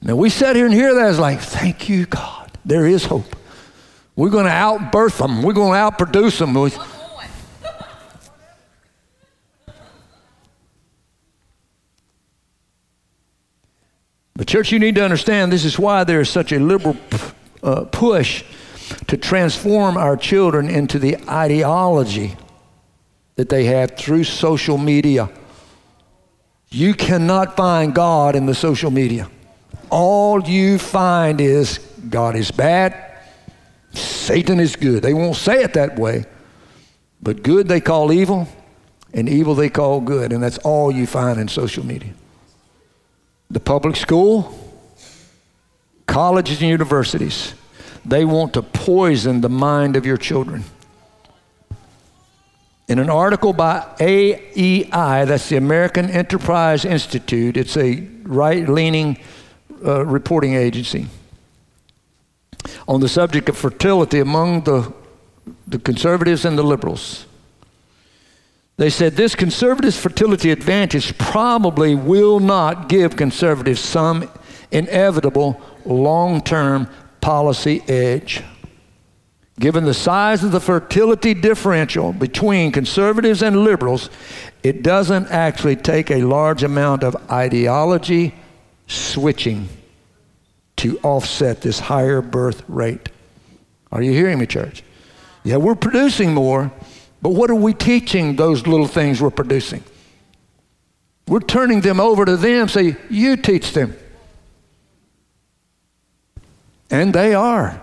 [0.00, 2.52] now, we sat here and hear that as like, thank you, God.
[2.64, 3.34] There is hope.
[4.14, 6.54] We're going to outbirth them, we're going to outproduce them.
[14.36, 16.96] But, church, you need to understand this is why there is such a liberal
[17.60, 18.44] uh, push
[19.06, 22.36] to transform our children into the ideology
[23.36, 25.30] that they have through social media.
[26.70, 29.30] You cannot find God in the social media.
[29.90, 31.78] All you find is
[32.10, 32.94] God is bad,
[33.92, 35.02] Satan is good.
[35.02, 36.24] They won't say it that way,
[37.22, 38.48] but good they call evil,
[39.14, 42.12] and evil they call good, and that's all you find in social media.
[43.50, 44.54] The public school,
[46.06, 47.54] colleges and universities,
[48.08, 50.64] they want to poison the mind of your children.
[52.88, 59.18] In an article by AEI, that's the American Enterprise Institute, it's a right leaning
[59.84, 61.06] uh, reporting agency,
[62.86, 64.92] on the subject of fertility among the,
[65.66, 67.26] the conservatives and the liberals.
[68.78, 74.30] They said this conservative fertility advantage probably will not give conservatives some
[74.70, 76.88] inevitable long term
[77.20, 78.42] policy edge.
[79.58, 84.08] Given the size of the fertility differential between conservatives and liberals,
[84.62, 88.34] it doesn't actually take a large amount of ideology
[88.86, 89.68] switching
[90.76, 93.08] to offset this higher birth rate.
[93.90, 94.84] Are you hearing me, church?
[95.42, 96.70] Yeah, we're producing more,
[97.20, 99.82] but what are we teaching those little things we're producing?
[101.26, 103.96] We're turning them over to them, say, you teach them.
[106.90, 107.82] And they are.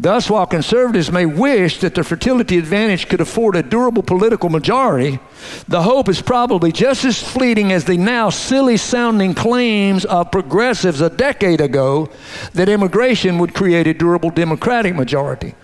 [0.00, 5.18] Thus, while conservatives may wish that the fertility advantage could afford a durable political majority,
[5.66, 11.00] the hope is probably just as fleeting as the now silly sounding claims of progressives
[11.00, 12.08] a decade ago
[12.52, 15.56] that immigration would create a durable Democratic majority.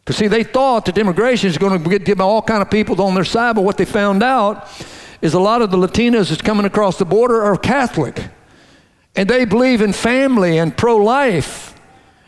[0.00, 3.14] Because, see, they thought that immigration is going to get, all kind of people on
[3.14, 4.68] their side, but what they found out
[5.20, 8.20] is a lot of the Latinos that's coming across the border are Catholic.
[9.14, 11.74] And they believe in family and pro life.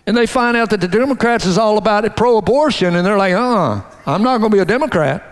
[0.07, 3.33] And they find out that the Democrats is all about pro abortion, and they're like,
[3.33, 5.31] uh, I'm not going to be a Democrat.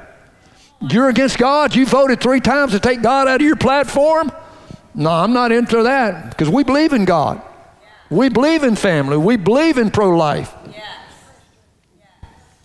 [0.81, 1.75] You're against God.
[1.75, 4.33] You voted three times to take God out of your platform.
[4.95, 7.41] No, I'm not into that because we believe in God.
[8.11, 9.17] We believe in family.
[9.17, 10.53] We believe in pro life.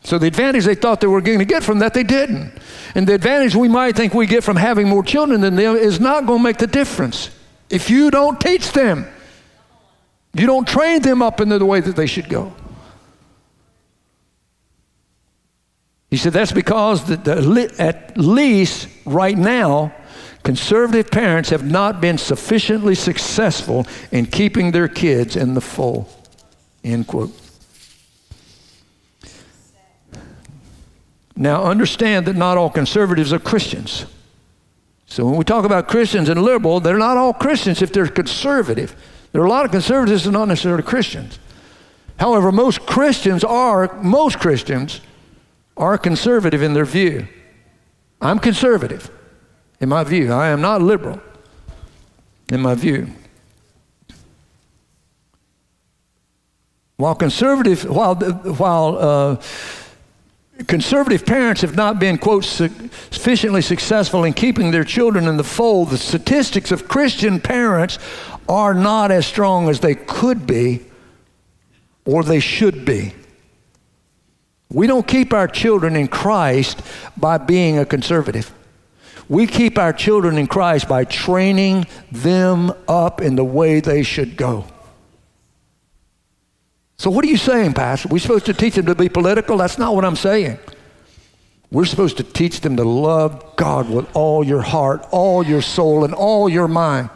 [0.04, 2.54] So the advantage they thought they were going to get from that, they didn't.
[2.96, 6.00] And the advantage we might think we get from having more children than them is
[6.00, 7.30] not going to make the difference
[7.70, 9.08] if you don't teach them.
[10.34, 12.54] You don't train them up into the way that they should go.
[16.10, 19.94] He said that's because the, the, at least right now,
[20.44, 26.08] conservative parents have not been sufficiently successful in keeping their kids in the fold.
[26.84, 27.32] End quote.
[31.36, 34.06] Now, understand that not all conservatives are Christians.
[35.08, 38.96] So, when we talk about Christians and liberal, they're not all Christians if they're conservative.
[39.32, 41.40] There are a lot of conservatives that are not necessarily Christians.
[42.20, 45.02] However, most Christians are, most Christians
[45.78, 47.28] are conservative in their view.
[48.20, 49.10] I'm conservative
[49.80, 50.34] in my view.
[50.34, 51.22] I am not liberal
[52.52, 53.08] in my view.
[56.98, 59.42] While conservative, while, while uh,
[60.66, 65.90] conservative parents have not been, quote, sufficiently successful in keeping their children in the fold,
[65.90, 68.00] the statistics of Christian parents
[68.50, 70.86] are not as strong as they could be
[72.06, 73.14] or they should be.
[74.70, 76.82] We don't keep our children in Christ
[77.16, 78.52] by being a conservative.
[79.30, 84.38] We keep our children in Christ by training them up in the way they should
[84.38, 84.66] go.
[87.00, 88.10] So, what are you saying, Pastor?
[88.10, 89.58] We're supposed to teach them to be political?
[89.58, 90.58] That's not what I'm saying.
[91.70, 96.06] We're supposed to teach them to love God with all your heart, all your soul,
[96.06, 97.10] and all your mind.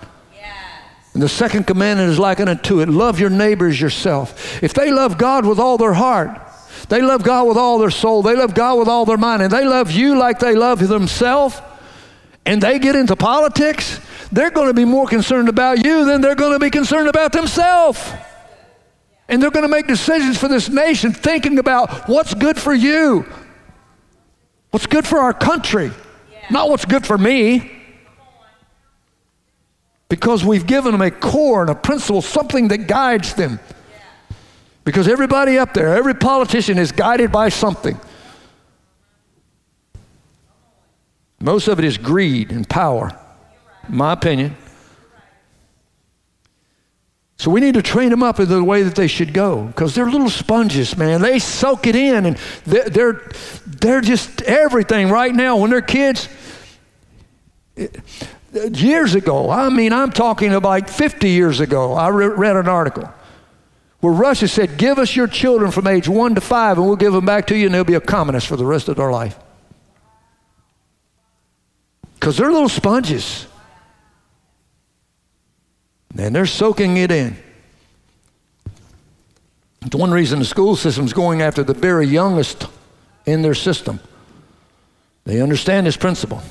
[1.14, 4.62] And the second commandment is likened unto it love your neighbors yourself.
[4.64, 6.40] If they love God with all their heart,
[6.90, 9.52] they love God with all their soul, they love God with all their mind, and
[9.52, 11.60] they love you like they love themselves,
[12.46, 14.00] and they get into politics,
[14.32, 17.34] they're going to be more concerned about you than they're going to be concerned about
[17.34, 18.00] themselves.
[19.32, 23.26] And they're going to make decisions for this nation thinking about what's good for you,
[24.70, 25.90] what's good for our country,
[26.52, 27.82] not what's good for me
[30.12, 33.62] because we've given them a core and a principle, something that guides them.
[34.84, 37.98] Because everybody up there, every politician is guided by something.
[41.40, 43.18] Most of it is greed and power,
[43.88, 44.58] in my opinion.
[47.42, 49.96] So we need to train them up in the way that they should go because
[49.96, 51.22] they're little sponges, man.
[51.22, 52.38] They soak it in and
[52.68, 53.32] they're, they're,
[53.66, 55.58] they're just everything right now.
[55.58, 56.30] When they're kids,
[58.54, 63.12] years ago, I mean, I'm talking about 50 years ago, I re- read an article
[64.02, 67.12] where Russia said, Give us your children from age one to five, and we'll give
[67.12, 69.36] them back to you, and they'll be a communist for the rest of their life.
[72.20, 73.48] Because they're little sponges.
[76.18, 77.36] And they're soaking it in.
[79.86, 82.68] It's one reason the school system's going after the very youngest
[83.26, 84.00] in their system.
[85.26, 86.42] They understand this principle.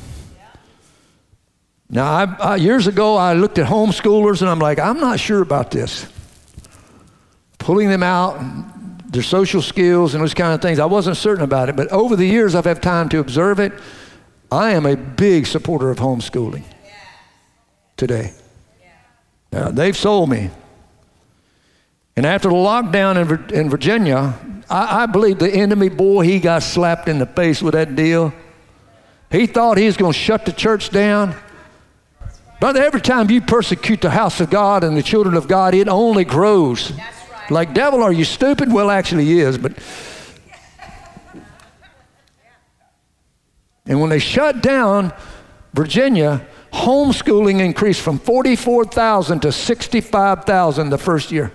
[1.88, 5.42] Now, I, I, years ago, I looked at homeschoolers and I'm like, I'm not sure
[5.42, 6.06] about this.
[7.58, 8.40] Pulling them out,
[9.12, 11.76] their social skills and those kind of things, I wasn't certain about it.
[11.76, 13.72] But over the years, I've had time to observe it.
[14.52, 16.64] I am a big supporter of homeschooling
[17.96, 18.32] today.
[19.52, 20.50] Now, they've sold me.
[22.16, 24.34] And after the lockdown in, in Virginia,
[24.68, 28.32] I, I believe the enemy, boy, he got slapped in the face with that deal.
[29.30, 31.34] He thought he was going to shut the church down.
[32.60, 35.88] Brother, every time you persecute the house of God and the children of God, it
[35.88, 36.92] only grows.
[36.92, 37.50] Right.
[37.50, 38.72] Like, devil, are you stupid?
[38.72, 39.72] Well, actually, he is, but.
[43.86, 45.12] And when they shut down
[45.72, 51.52] Virginia, homeschooling increased from 44,000 to 65,000 the first year.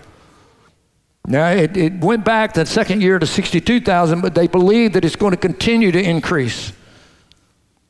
[1.27, 5.15] Now, it, it went back the second year to 62,000, but they believe that it's
[5.15, 6.71] going to continue to increase.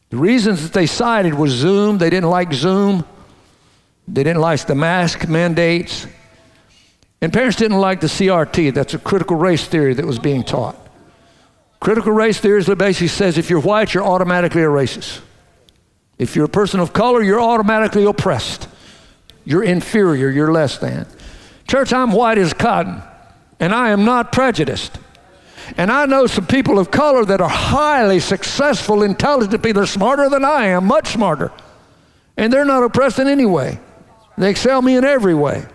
[0.10, 1.98] The reasons that they cited was Zoom.
[1.98, 3.04] They didn't like Zoom.
[4.08, 6.08] They didn't like the mask mandates.
[7.22, 8.74] And parents didn't like the CRT.
[8.74, 10.78] That's a critical race theory that was being taught.
[11.80, 15.22] Critical race theory basically says if you're white, you're automatically a racist.
[16.18, 18.68] If you're a person of color, you're automatically oppressed.
[19.44, 21.06] You're inferior, you're less than.
[21.68, 23.02] Church, I'm white as cotton,
[23.60, 24.98] and I am not prejudiced.
[25.78, 29.82] And I know some people of color that are highly successful, intelligent people.
[29.82, 31.52] They're smarter than I am, much smarter.
[32.38, 33.80] And they're not oppressed in any way.
[34.38, 35.66] They excel me in every way.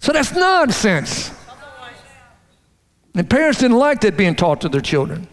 [0.00, 1.30] So that's nonsense.
[3.14, 5.26] And parents didn't like that being taught to their children.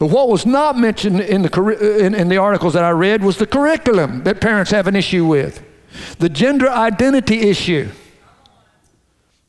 [0.00, 3.36] But what was not mentioned in the, in, in the articles that I read was
[3.36, 5.62] the curriculum that parents have an issue with,
[6.18, 7.90] the gender identity issue.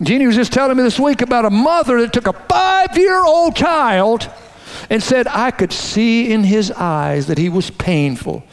[0.04, 3.24] Jeannie was just telling me this week about a mother that took a five year
[3.24, 4.30] old child
[4.90, 8.44] and said, I could see in his eyes that he was painful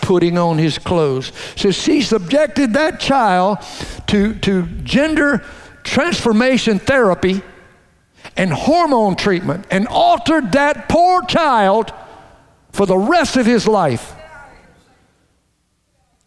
[0.00, 1.32] putting on his clothes.
[1.56, 3.58] So she subjected that child
[4.06, 5.44] to, to gender
[5.82, 7.42] transformation therapy
[8.36, 11.92] and hormone treatment and altered that poor child
[12.72, 14.14] for the rest of his life.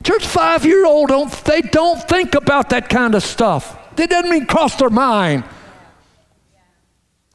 [0.03, 3.95] Church five year old don't they don't think about that kind of stuff.
[3.95, 5.43] That doesn't mean cross their mind.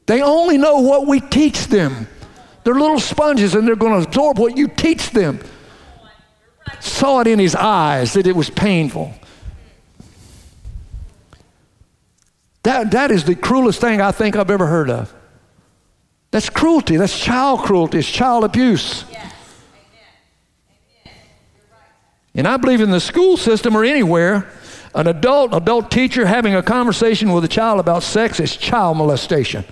[0.07, 2.07] They only know what we teach them.
[2.65, 5.41] They're little sponges and they're going to absorb what you teach them.
[6.81, 9.15] Saw it in his eyes that it was painful.
[12.63, 15.15] That, that is the cruelest thing I think I've ever heard of.
[16.31, 16.97] That's cruelty.
[16.97, 17.99] That's child cruelty.
[17.99, 19.05] It's child abuse.
[19.11, 19.35] Yes.
[22.35, 24.49] And I believe in the school system or anywhere,
[24.95, 29.65] an adult, adult teacher having a conversation with a child about sex is child molestation.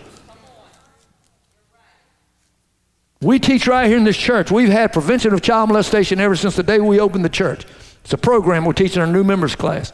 [3.20, 4.50] We teach right here in this church.
[4.50, 7.66] We've had prevention of child molestation ever since the day we opened the church.
[8.04, 9.92] It's a program we're teaching our new members class.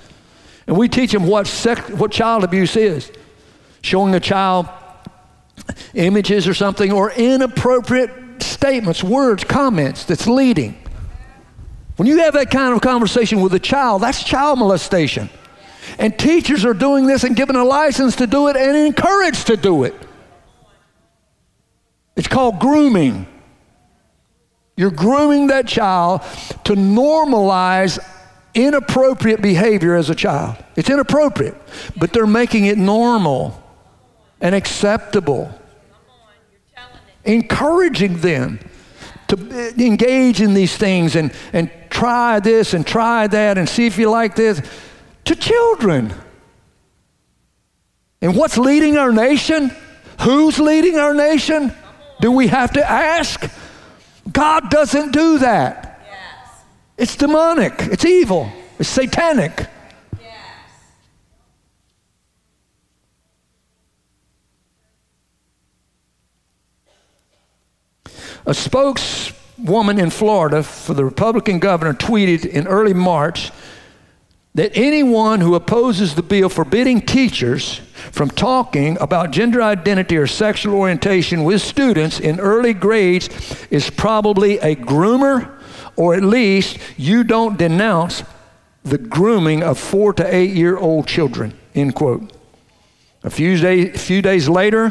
[0.66, 3.12] And we teach them what, sex, what child abuse is.
[3.82, 4.68] Showing a child
[5.94, 10.76] images or something or inappropriate statements, words, comments that's leading.
[11.96, 15.30] When you have that kind of conversation with a child, that's child molestation.
[15.98, 19.56] And teachers are doing this and given a license to do it and encouraged to
[19.56, 19.94] do it.
[22.16, 23.26] It's called grooming.
[24.76, 26.22] You're grooming that child
[26.64, 27.98] to normalize
[28.54, 30.56] inappropriate behavior as a child.
[30.76, 31.56] It's inappropriate,
[31.96, 33.62] but they're making it normal
[34.40, 35.52] and acceptable.
[37.24, 38.60] Encouraging them
[39.28, 43.98] to engage in these things and, and try this and try that and see if
[43.98, 44.60] you like this
[45.24, 46.12] to children.
[48.20, 49.70] And what's leading our nation?
[50.20, 51.72] Who's leading our nation?
[52.20, 53.50] Do we have to ask?
[54.30, 55.93] God doesn't do that.
[56.96, 57.08] Yes.
[57.08, 59.68] It's demonic, it's evil, it's satanic.
[68.46, 73.50] A spokeswoman in Florida for the Republican governor tweeted in early March
[74.54, 77.80] that anyone who opposes the bill forbidding teachers
[78.12, 83.28] from talking about gender identity or sexual orientation with students in early grades
[83.70, 85.50] is probably a groomer,
[85.96, 88.22] or at least you don't denounce
[88.82, 91.58] the grooming of four to eight year old children.
[91.74, 92.32] End quote.
[93.22, 94.90] A few, day, few days later,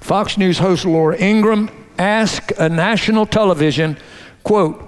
[0.00, 3.98] Fox News host Laura Ingraham asked a national television,
[4.42, 4.80] quote,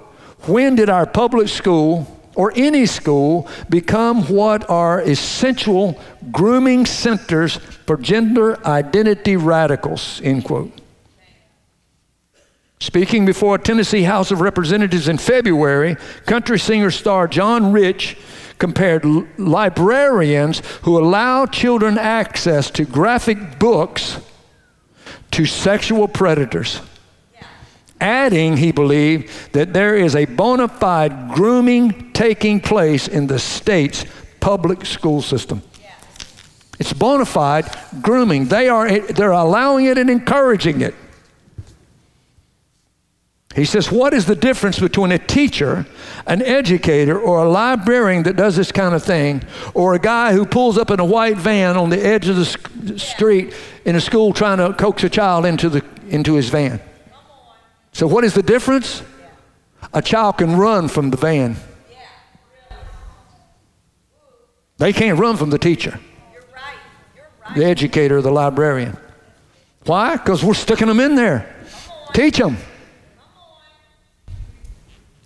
[0.47, 5.99] When did our public school or any school become what are essential
[6.31, 10.19] grooming centers for gender identity radicals?
[10.23, 10.71] End quote.
[12.79, 18.17] Speaking before a Tennessee House of Representatives in February, country singer star John Rich
[18.59, 19.03] compared
[19.39, 24.19] librarians who allow children access to graphic books
[25.31, 26.81] to sexual predators.
[27.99, 34.05] Adding, he believed, that there is a bona fide grooming taking place in the state's
[34.39, 35.63] public school system.
[36.79, 38.45] It's bona fide grooming.
[38.45, 40.93] They are, they're allowing it and encouraging it.
[43.57, 45.87] He says, What is the difference between a teacher,
[46.27, 49.41] an educator, or a librarian that does this kind of thing,
[49.73, 52.99] or a guy who pulls up in a white van on the edge of the
[52.99, 56.79] street in a school trying to coax a child into, the, into his van?
[57.93, 59.01] So, what is the difference?
[59.91, 61.55] A child can run from the van.
[64.77, 65.99] They can't run from the teacher,
[67.55, 68.95] the educator, the librarian.
[69.87, 70.15] Why?
[70.15, 71.55] Because we're sticking them in there.
[72.13, 72.57] Teach them.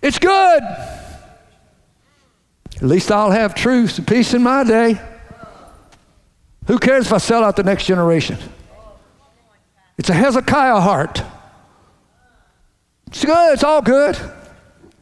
[0.01, 0.63] It's good.
[0.63, 1.21] At
[2.81, 4.99] least I'll have truth and peace in my day.
[6.67, 8.37] Who cares if I sell out the next generation?
[9.97, 11.21] It's a Hezekiah heart.
[13.07, 14.15] It's good, it's all good.
[14.15, 14.31] As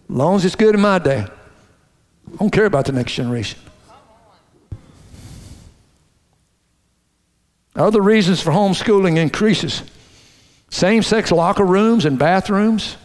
[0.09, 1.19] long as it's good in my day.
[1.19, 3.59] I don't care about the next generation.
[7.75, 9.83] Other reasons for homeschooling increases.
[10.69, 12.97] Same sex locker rooms and bathrooms,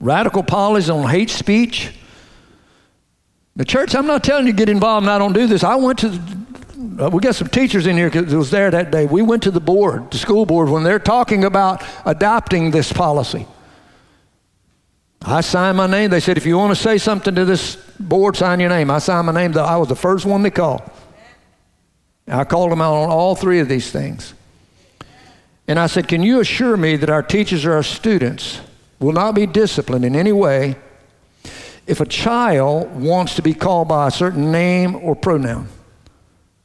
[0.00, 1.92] radical policies on hate speech.
[3.56, 5.64] The church, I'm not telling you to get involved and I don't do this.
[5.64, 6.08] I went to,
[7.00, 9.06] uh, we got some teachers in here because it was there that day.
[9.06, 13.46] We went to the board, the school board, when they're talking about adopting this policy.
[15.22, 16.10] I signed my name.
[16.10, 18.90] They said, if you want to say something to this board, sign your name.
[18.90, 19.56] I signed my name.
[19.56, 20.82] I was the first one they called.
[22.28, 24.34] I called them out on all three of these things.
[25.68, 28.60] And I said, Can you assure me that our teachers or our students
[28.98, 30.76] will not be disciplined in any way
[31.86, 35.68] if a child wants to be called by a certain name or pronoun.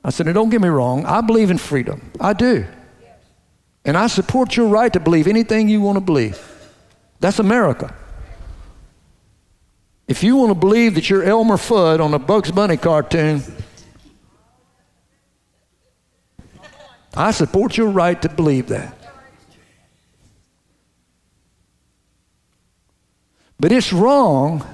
[0.03, 2.11] I said, now don't get me wrong, I believe in freedom.
[2.19, 2.65] I do.
[3.85, 6.39] And I support your right to believe anything you want to believe.
[7.19, 7.95] That's America.
[10.07, 13.43] If you want to believe that you're Elmer Fudd on a Bugs Bunny cartoon,
[17.15, 18.97] I support your right to believe that.
[23.61, 24.67] But it's wrong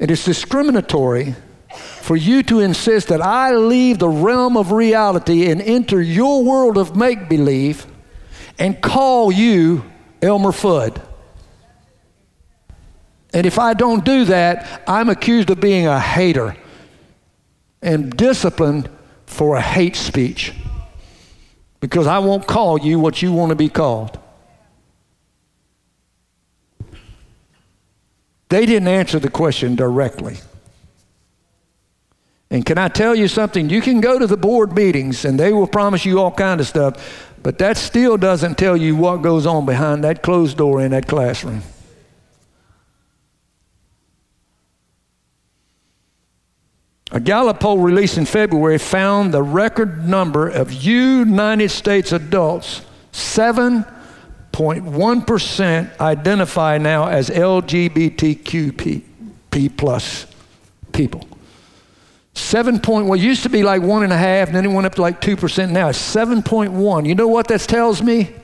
[0.00, 1.34] and it's discriminatory
[1.76, 6.78] for you to insist that I leave the realm of reality and enter your world
[6.78, 7.86] of make believe
[8.58, 9.84] and call you
[10.22, 11.02] Elmer Fudd.
[13.34, 16.56] And if I don't do that, I'm accused of being a hater
[17.82, 18.88] and disciplined
[19.26, 20.54] for a hate speech
[21.80, 24.18] because I won't call you what you want to be called.
[28.52, 30.36] They didn't answer the question directly.
[32.50, 33.70] And can I tell you something?
[33.70, 36.66] You can go to the board meetings and they will promise you all kind of
[36.66, 40.90] stuff, but that still doesn't tell you what goes on behind that closed door in
[40.90, 41.62] that classroom.
[47.10, 52.82] A Gallup poll released in February found the record number of United States adults,
[53.12, 53.86] seven
[54.62, 59.02] 0.1% identify now as LGBTQ
[59.76, 60.26] plus
[60.92, 61.26] people.
[62.34, 64.86] Seven point well, used to be like one and a half, and then it went
[64.86, 65.70] up to like two percent.
[65.70, 67.04] Now it's seven point one.
[67.04, 68.34] You know what that tells me?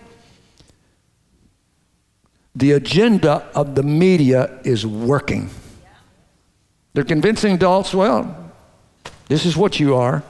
[2.55, 5.49] The agenda of the media is working.
[6.93, 8.51] They're convincing adults, well,
[9.29, 10.25] this is what you are.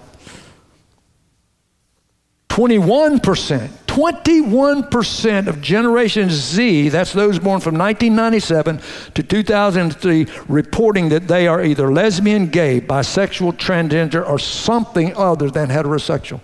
[2.51, 8.80] 21%, 21% of Generation Z, that's those born from 1997
[9.14, 15.68] to 2003, reporting that they are either lesbian, gay, bisexual, transgender, or something other than
[15.68, 16.41] heterosexual.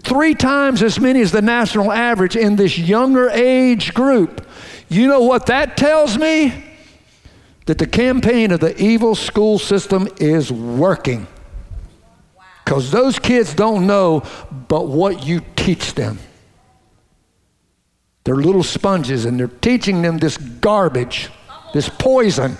[0.00, 4.46] Three times as many as the national average in this younger age group.
[4.88, 6.64] You know what that tells me?
[7.66, 11.26] That the campaign of the evil school system is working.
[12.64, 14.22] Because those kids don't know
[14.68, 16.18] but what you teach them.
[18.30, 21.30] They're little sponges and they're teaching them this garbage,
[21.74, 22.58] this poison,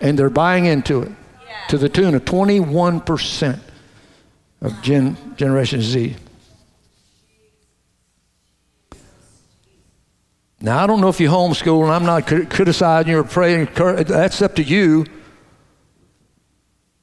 [0.00, 1.12] and they're buying into it
[1.68, 3.60] to the tune of 21%
[4.62, 6.16] of gen, Generation Z.
[10.62, 13.68] Now, I don't know if you homeschool, and I'm not criticizing you or praying.
[13.74, 15.04] That's up to you.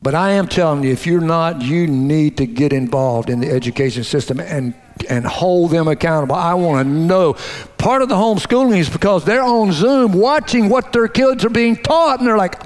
[0.01, 3.51] But I am telling you, if you're not, you need to get involved in the
[3.51, 4.73] education system and,
[5.09, 6.35] and hold them accountable.
[6.35, 7.35] I want to know.
[7.77, 11.75] Part of the homeschooling is because they're on Zoom watching what their kids are being
[11.75, 12.61] taught, and they're like,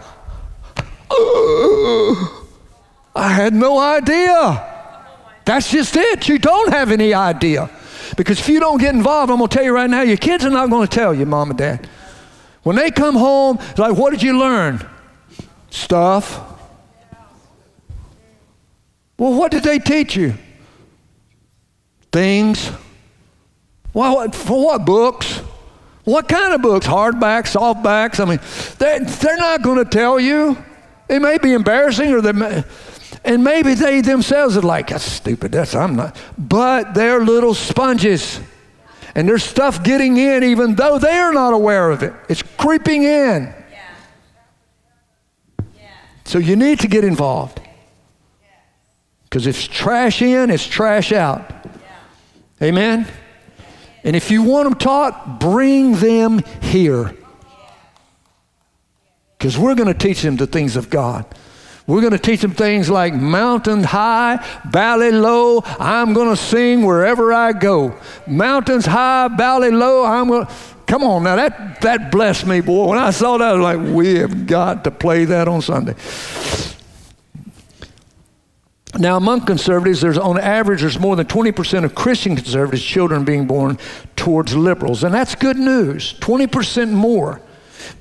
[3.15, 4.71] I had no idea.
[5.45, 6.28] That's just it.
[6.28, 7.69] You don't have any idea.
[8.17, 10.43] Because if you don't get involved, I'm going to tell you right now, your kids
[10.45, 11.88] are not going to tell you, mom and dad.
[12.63, 14.86] When they come home, like, what did you learn?
[15.69, 16.41] Stuff.
[19.17, 20.34] Well, what did they teach you?
[22.16, 22.72] Things.
[23.93, 25.39] Well, what, for what books?
[26.05, 26.88] What kind of books?
[26.88, 28.22] Hardbacks, softbacks?
[28.22, 28.39] I mean,
[28.78, 30.57] they're, they're not going to tell you.
[31.09, 32.63] It may be embarrassing or they may,
[33.26, 36.16] and maybe they themselves are like, that's stupid, that's I'm not.
[36.38, 38.39] But they're little sponges.
[39.13, 42.13] And there's stuff getting in even though they are not aware of it.
[42.30, 43.53] It's creeping in.
[46.24, 47.59] So you need to get involved.
[49.26, 51.51] Because if it's trash in, it's trash out.
[52.61, 53.07] Amen?
[54.03, 57.15] And if you want them taught, bring them here.
[59.37, 61.25] Because we're going to teach them the things of God.
[61.87, 65.61] We're going to teach them things like mountain high, valley low.
[65.79, 67.95] I'm going to sing wherever I go.
[68.25, 70.03] Mountains high, valley low.
[70.03, 70.53] I'm going to.
[70.87, 72.89] Come on now, that, that blessed me, boy.
[72.89, 75.95] When I saw that, I was like, we have got to play that on Sunday.
[78.97, 83.45] Now, among conservatives, there's on average, there's more than 20% of Christian conservatives' children being
[83.45, 83.77] born
[84.15, 85.03] towards liberals.
[85.03, 87.41] And that's good news 20% more.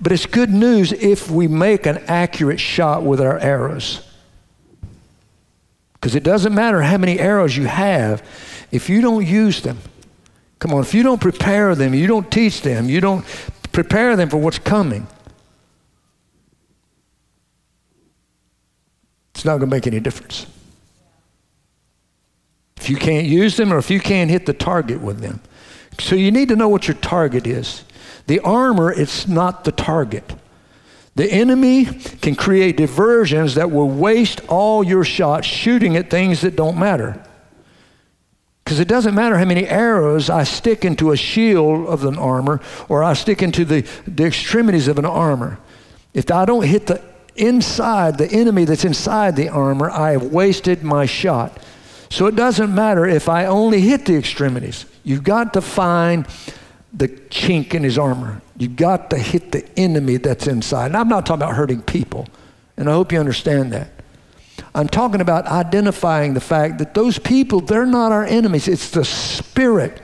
[0.00, 4.06] But it's good news if we make an accurate shot with our arrows.
[5.94, 8.22] Because it doesn't matter how many arrows you have
[8.70, 9.78] if you don't use them.
[10.58, 13.24] Come on, if you don't prepare them, you don't teach them, you don't
[13.72, 15.06] prepare them for what's coming,
[19.34, 20.46] it's not going to make any difference.
[22.84, 25.40] If you can't use them or if you can't hit the target with them.
[25.98, 27.82] So you need to know what your target is.
[28.26, 30.34] The armor, it's not the target.
[31.14, 36.56] The enemy can create diversions that will waste all your shots shooting at things that
[36.56, 37.24] don't matter.
[38.62, 42.60] Because it doesn't matter how many arrows I stick into a shield of an armor
[42.90, 45.58] or I stick into the, the extremities of an armor.
[46.12, 47.00] If I don't hit the
[47.34, 51.58] inside, the enemy that's inside the armor, I have wasted my shot.
[52.14, 54.86] So it doesn't matter if I only hit the extremities.
[55.02, 56.28] You've got to find
[56.92, 58.40] the chink in his armor.
[58.56, 60.86] You've got to hit the enemy that's inside.
[60.86, 62.28] And I'm not talking about hurting people,
[62.76, 63.90] and I hope you understand that.
[64.76, 68.68] I'm talking about identifying the fact that those people, they're not our enemies.
[68.68, 70.00] It's the spirit.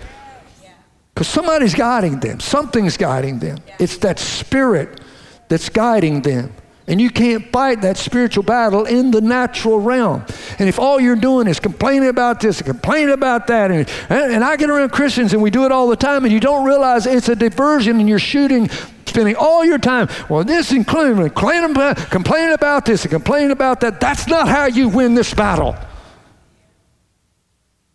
[1.15, 3.59] Because somebody's guiding them, something's guiding them.
[3.79, 5.01] It's that spirit
[5.47, 6.55] that's guiding them.
[6.91, 10.25] And you can't fight that spiritual battle in the natural realm.
[10.59, 14.43] And if all you're doing is complaining about this and complaining about that, and, and
[14.43, 17.07] I get around Christians and we do it all the time, and you don't realize
[17.07, 18.69] it's a diversion and you're shooting
[19.07, 21.75] spending all your time, well, this including complaining
[22.11, 24.01] complaining about this and complaining about that.
[24.01, 25.77] That's not how you win this battle.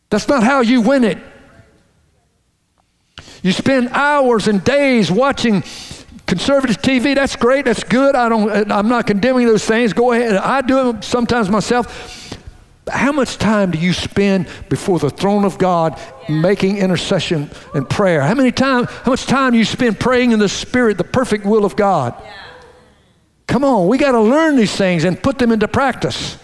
[0.09, 1.17] That's not how you win it.
[3.43, 5.63] You spend hours and days watching
[6.26, 8.15] Conservative TV, that's great, that's good.
[8.15, 9.93] I don't, I'm not condemning those things.
[9.93, 10.36] Go ahead.
[10.36, 12.21] I do it sometimes myself.
[12.89, 15.99] How much time do you spend before the throne of God
[16.30, 18.21] making intercession and prayer?
[18.21, 21.45] How many time, how much time do you spend praying in the Spirit, the perfect
[21.45, 22.15] will of God?
[23.47, 26.38] Come on, we got to learn these things and put them into practice.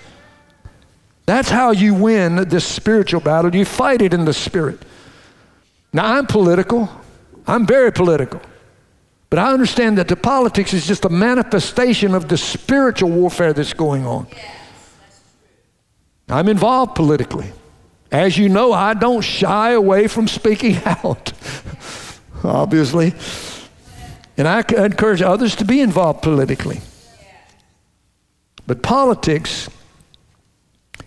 [1.26, 3.56] That's how you win this spiritual battle.
[3.56, 4.80] You fight it in the Spirit.
[5.94, 6.90] Now, I'm political.
[7.48, 8.42] I'm very political.
[9.32, 13.72] But I understand that the politics is just a manifestation of the spiritual warfare that's
[13.72, 14.28] going on.
[16.28, 17.50] I'm involved politically.
[18.12, 21.32] As you know, I don't shy away from speaking out,
[22.44, 23.14] obviously.
[24.36, 26.82] And I encourage others to be involved politically.
[28.68, 29.70] But politics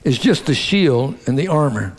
[0.02, 1.94] is just the shield and the armor.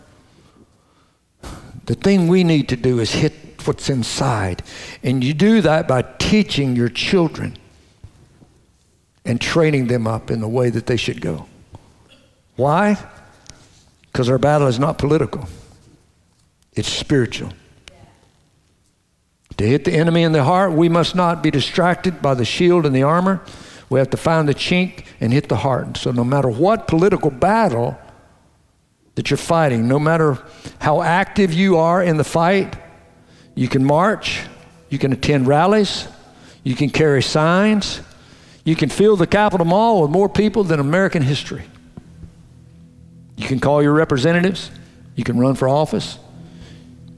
[1.84, 4.62] The thing we need to do is hit what's inside.
[5.02, 7.56] And you do that by teaching your children
[9.24, 11.46] and training them up in the way that they should go.
[12.56, 12.96] Why?
[14.12, 15.48] Because our battle is not political,
[16.74, 17.52] it's spiritual.
[19.58, 22.84] To hit the enemy in the heart, we must not be distracted by the shield
[22.84, 23.40] and the armor.
[23.88, 25.96] We have to find the chink and hit the heart.
[25.96, 27.98] So, no matter what political battle
[29.14, 30.38] that you're fighting, no matter
[30.78, 32.76] how active you are in the fight,
[33.56, 34.42] you can march
[34.88, 36.06] You can attend rallies.
[36.62, 38.00] You can carry signs.
[38.64, 41.64] You can fill the Capitol Mall with more people than American history.
[43.36, 44.70] You can call your representatives.
[45.16, 46.18] You can run for office.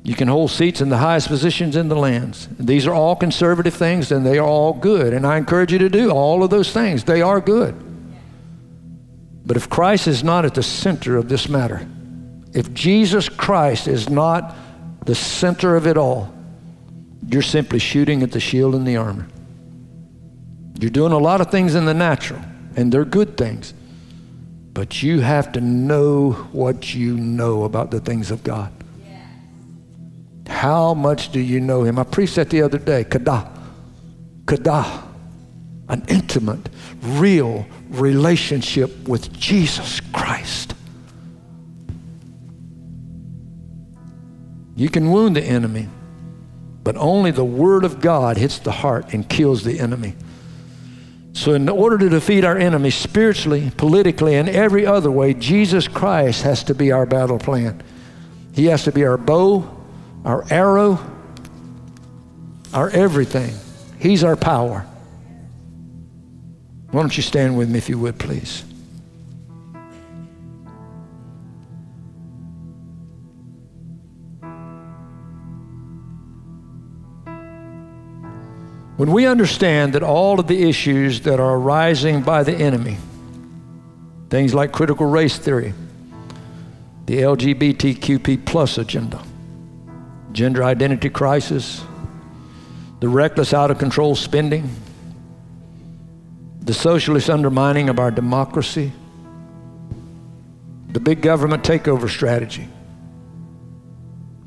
[0.03, 2.49] You can hold seats in the highest positions in the lands.
[2.59, 5.13] These are all conservative things and they are all good.
[5.13, 7.05] And I encourage you to do all of those things.
[7.05, 7.75] They are good.
[9.45, 11.87] But if Christ is not at the center of this matter,
[12.55, 14.55] if Jesus Christ is not
[15.09, 16.31] the center of it all,
[17.27, 19.27] you're simply shooting at the shield and the armor.
[20.79, 22.43] You're doing a lot of things in the natural,
[22.77, 23.73] and they're good things.
[24.75, 28.71] But you have to know what you know about the things of God.
[30.47, 31.99] How much do you know Him?
[31.99, 33.05] I preached that the other day.
[33.05, 33.51] Kada.
[34.45, 35.05] Kada.
[35.89, 36.69] An intimate,
[37.01, 40.75] real relationship with Jesus Christ.
[44.79, 45.89] You can wound the enemy,
[46.85, 50.15] but only the Word of God hits the heart and kills the enemy.
[51.33, 56.43] So, in order to defeat our enemy spiritually, politically, and every other way, Jesus Christ
[56.43, 57.83] has to be our battle plan.
[58.55, 59.69] He has to be our bow,
[60.25, 61.05] our arrow,
[62.73, 63.57] our everything.
[63.99, 64.87] He's our power.
[66.93, 68.65] Why don't you stand with me if you would, please?
[78.99, 82.97] When we understand that all of the issues that are arising by the enemy,
[84.29, 85.73] things like critical race theory,
[87.07, 89.23] the LGBTQP plus agenda,
[90.33, 91.81] gender identity crisis,
[92.99, 94.69] the reckless, out of control spending,
[96.59, 98.91] the socialist undermining of our democracy,
[100.89, 102.67] the big government takeover strategy,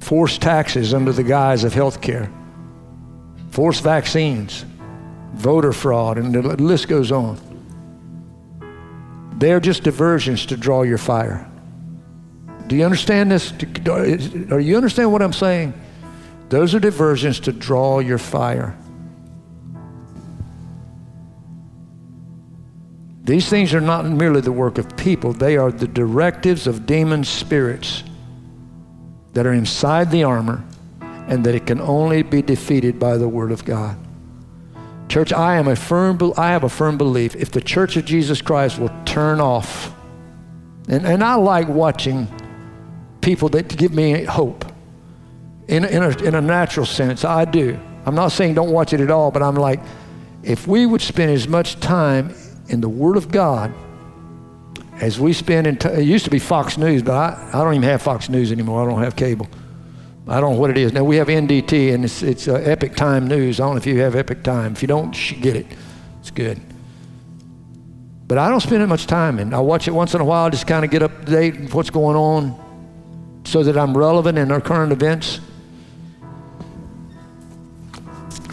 [0.01, 2.29] forced taxes under the guise of health care
[3.51, 4.65] forced vaccines,
[5.33, 7.39] voter fraud, and the list goes on.
[9.35, 11.49] They're just diversions to draw your fire.
[12.67, 13.53] Do you understand this?
[14.51, 15.73] Are you understand what I'm saying?
[16.49, 18.77] Those are diversions to draw your fire.
[23.23, 27.23] These things are not merely the work of people, they are the directives of demon
[27.23, 28.03] spirits
[29.33, 30.63] that are inside the armor
[31.31, 33.97] and that it can only be defeated by the Word of God.
[35.07, 38.41] Church, I am a firm, I have a firm belief if the Church of Jesus
[38.41, 39.95] Christ will turn off,
[40.89, 42.27] and, and I like watching
[43.21, 44.65] people that give me hope
[45.69, 47.23] in, in, a, in a natural sense.
[47.23, 47.79] I do.
[48.05, 49.79] I'm not saying don't watch it at all, but I'm like,
[50.43, 52.35] if we would spend as much time
[52.67, 53.73] in the Word of God
[54.95, 57.73] as we spend in, t- it used to be Fox News, but I, I don't
[57.73, 58.85] even have Fox News anymore.
[58.85, 59.47] I don't have cable.
[60.27, 60.93] I don't know what it is.
[60.93, 63.59] Now we have NTD and it's, it's uh, Epoch Time News.
[63.59, 64.73] I don't know if you have Epoch Time.
[64.73, 65.11] If you don't,
[65.41, 65.65] get it.
[66.19, 66.61] It's good.
[68.27, 69.53] But I don't spend much time in.
[69.53, 71.73] I watch it once in a while, just kind of get up to date with
[71.73, 75.41] what's going on so that I'm relevant in our current events.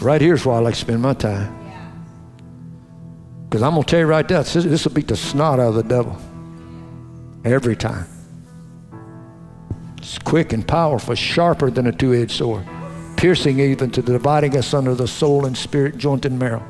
[0.01, 1.55] Right here's where I like to spend my time.
[3.43, 5.75] Because I'm going to tell you right now, this will beat the snot out of
[5.75, 6.17] the devil.
[7.45, 8.07] Every time.
[10.09, 12.65] It's quick and powerful, sharper than a two edged sword,
[13.15, 16.65] piercing even to the dividing us under the soul and spirit, joint and marrow.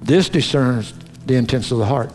[0.00, 0.92] This discerns
[1.24, 2.12] the intents of the heart.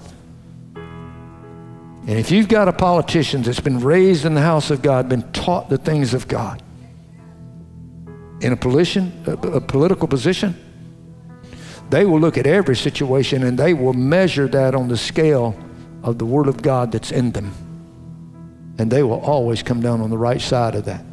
[0.75, 5.31] And if you've got a politician that's been raised in the house of God, been
[5.31, 6.61] taught the things of God,
[8.41, 10.53] in a position, a, a political position,
[11.91, 15.57] they will look at every situation and they will measure that on the scale
[16.03, 17.53] of the Word of God that's in them
[18.77, 21.03] and they will always come down on the right side of that.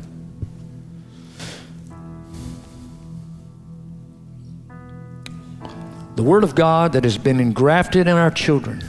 [6.17, 8.85] The Word of God that has been engrafted in our children,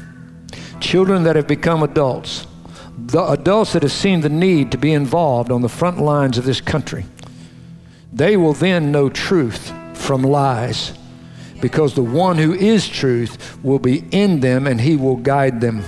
[0.79, 2.45] children that have become adults,
[2.97, 6.45] the adults that have seen the need to be involved on the front lines of
[6.45, 7.05] this country,
[8.13, 10.93] they will then know truth from lies
[11.61, 15.83] because the one who is truth will be in them and he will guide them.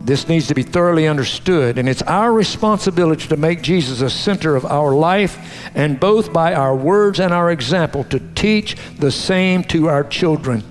[0.00, 4.56] This needs to be thoroughly understood, and it's our responsibility to make Jesus a center
[4.56, 9.64] of our life, and both by our words and our example, to teach the same
[9.64, 10.62] to our children.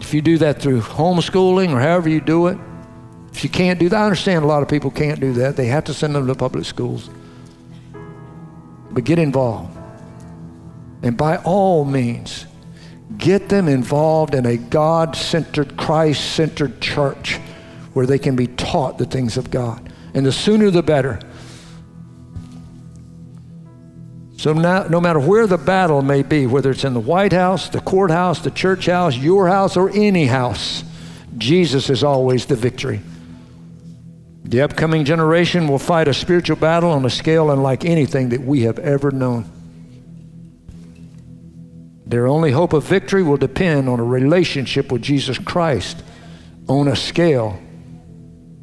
[0.00, 2.58] If you do that through homeschooling or however you do it,
[3.32, 5.56] if you can't do that, I understand a lot of people can't do that.
[5.56, 7.10] They have to send them to public schools.
[8.90, 9.76] But get involved.
[11.02, 12.46] And by all means,
[13.16, 17.38] Get them involved in a God centered, Christ centered church
[17.92, 19.92] where they can be taught the things of God.
[20.12, 21.20] And the sooner the better.
[24.36, 27.68] So now, no matter where the battle may be, whether it's in the White House,
[27.68, 30.84] the courthouse, the church house, your house, or any house,
[31.38, 33.00] Jesus is always the victory.
[34.44, 38.62] The upcoming generation will fight a spiritual battle on a scale unlike anything that we
[38.62, 39.50] have ever known.
[42.06, 46.02] Their only hope of victory will depend on a relationship with Jesus Christ
[46.68, 47.58] on a scale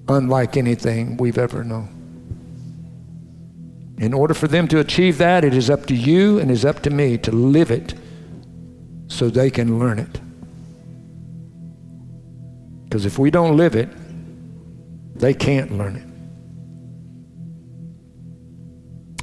[0.08, 1.90] unlike anything we've ever known.
[3.98, 6.82] In order for them to achieve that, it is up to you and is up
[6.84, 7.94] to me to live it
[9.08, 10.20] so they can learn it.
[12.86, 13.90] Because if we don't live it,
[15.16, 16.08] they can't learn it.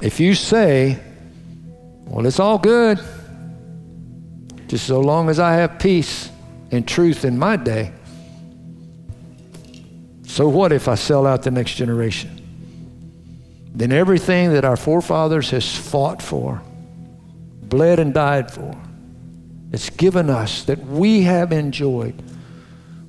[0.05, 0.99] If you say,
[2.05, 2.99] well, it's all good,
[4.71, 6.31] just so long as I have peace
[6.71, 7.91] and truth in my day,
[10.25, 12.37] so what if I sell out the next generation?
[13.75, 16.61] Then everything that our forefathers has fought for,
[17.63, 18.73] bled and died for,
[19.73, 22.15] it's given us that we have enjoyed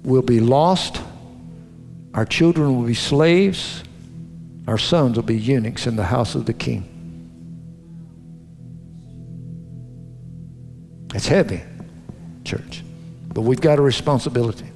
[0.02, 1.00] will be lost.
[2.12, 3.84] Our children will be slaves.
[4.66, 6.91] Our sons will be eunuchs in the house of the king.
[11.14, 11.62] It's heavy,
[12.44, 12.82] church,
[13.28, 14.66] but we've got a responsibility.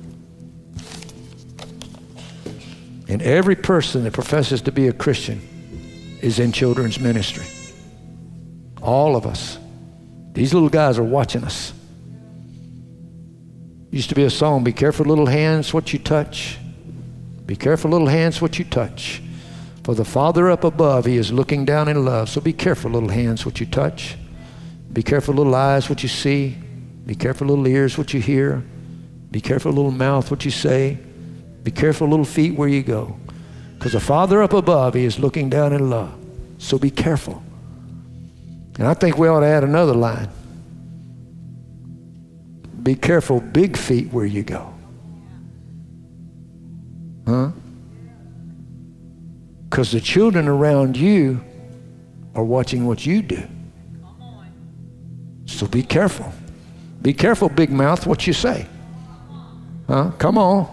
[3.09, 5.41] And every person that professes to be a Christian
[6.21, 7.47] is in children's ministry.
[8.83, 9.59] All of us.
[10.33, 11.73] These little guys are watching us.
[13.91, 16.59] Used to be a song Be careful, little hands, what you touch.
[17.47, 19.23] Be careful, little hands, what you touch.
[19.85, 22.29] For the Father up above, He is looking down in love.
[22.29, 24.17] So be careful, little hands, what you touch.
[24.93, 26.57] Be careful, little eyes, what you see.
[27.07, 28.65] Be careful, little ears, what you hear.
[29.31, 30.99] Be careful, little mouth, what you say.
[31.63, 33.19] Be careful, little feet, where you go.
[33.75, 36.15] Because the Father up above, He is looking down in love.
[36.59, 37.43] So be careful.
[38.79, 40.29] And I think we ought to add another line.
[42.83, 44.73] Be careful, big feet, where you go.
[47.27, 47.51] Huh?
[49.69, 51.45] Because the children around you
[52.35, 53.43] are watching what you do.
[55.47, 56.33] So be careful.
[57.03, 58.67] Be careful, big mouth, what you say.
[59.87, 60.11] Huh?
[60.19, 60.73] Come on.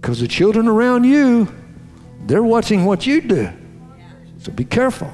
[0.00, 1.48] Because the children around you,
[2.26, 3.48] they're watching what you do.
[4.38, 5.10] So be careful.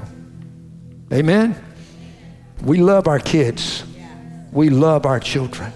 [1.13, 1.57] Amen?
[2.63, 3.85] We love our kids,
[4.53, 5.73] we love our children.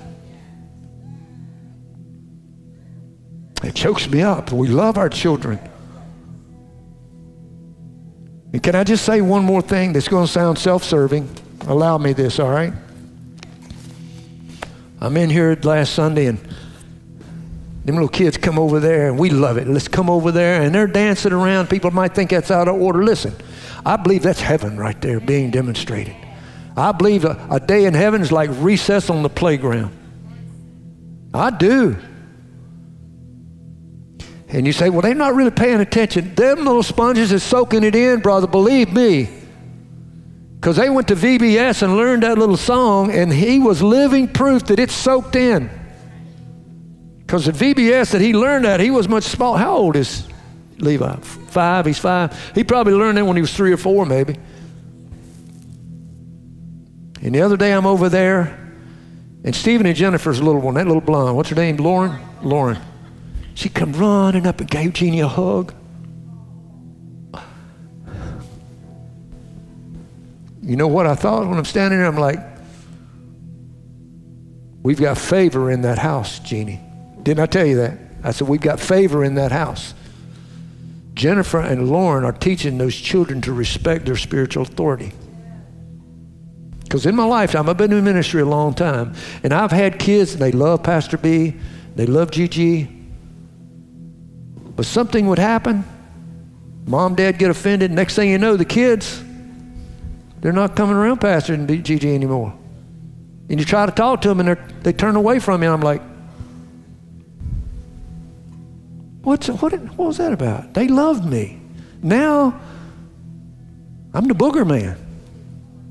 [3.63, 4.53] It chokes me up.
[4.53, 5.59] We love our children.
[8.53, 11.29] And can I just say one more thing that's going to sound self serving?
[11.63, 12.73] Allow me this, all right?
[15.01, 16.39] I'm in here last Sunday and
[17.87, 19.69] them little kids come over there and we love it.
[19.69, 21.71] Let's come over there and they're dancing around.
[21.71, 23.05] People might think that's out of order.
[23.05, 23.35] Listen,
[23.85, 26.17] I believe that's heaven right there being demonstrated.
[26.77, 29.97] I believe a, a day in heaven is like recess on the playground.
[31.33, 31.97] I do.
[34.57, 36.35] And you say, well, they're not really paying attention.
[36.35, 38.47] Them little sponges is soaking it in, brother.
[38.47, 39.29] Believe me.
[40.55, 44.65] Because they went to VBS and learned that little song, and he was living proof
[44.69, 45.69] that it's soaked in.
[47.19, 49.59] Because at VBS that he learned that, he was much small.
[49.59, 50.27] How old is
[50.79, 51.17] Levi?
[51.17, 51.85] Five?
[51.85, 52.53] He's five.
[52.55, 54.39] He probably learned that when he was three or four, maybe.
[57.21, 58.59] And the other day I'm over there,
[59.45, 61.77] and Stephen and Jennifer's little one, that little blonde, what's her name?
[61.77, 62.19] Lauren?
[62.41, 62.79] Lauren.
[63.57, 65.75] She come running up and gave Jeannie a hug.
[70.61, 72.07] You know what I thought when I'm standing there?
[72.07, 72.39] I'm like,
[74.83, 76.81] we've got favor in that house, Jeannie.
[77.23, 77.99] Didn't I tell you that?
[78.23, 79.95] I said, We've got favor in that house.
[81.15, 85.13] Jennifer and Lauren are teaching those children to respect their spiritual authority.
[86.83, 90.35] Because in my lifetime, I've been in ministry a long time, and I've had kids,
[90.35, 91.57] and they love Pastor B,
[91.95, 92.93] they love Gigi.
[94.77, 95.85] But something would happen,
[96.87, 97.91] mom, dad get offended.
[97.91, 99.23] Next thing you know, the kids,
[100.41, 102.57] they're not coming around Pastor and Gigi anymore.
[103.49, 105.73] And you try to talk to them, and they turn away from you.
[105.73, 106.03] And I'm like,
[109.27, 110.73] What's, what, what was that about?
[110.73, 111.61] They loved me.
[112.01, 112.61] Now,
[114.15, 114.97] I'm the booger man.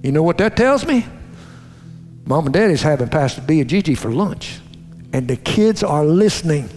[0.01, 1.05] You know what that tells me?
[2.25, 4.61] Mom and Daddy's having Pastor B and Gigi for lunch,
[5.11, 6.69] and the kids are listening.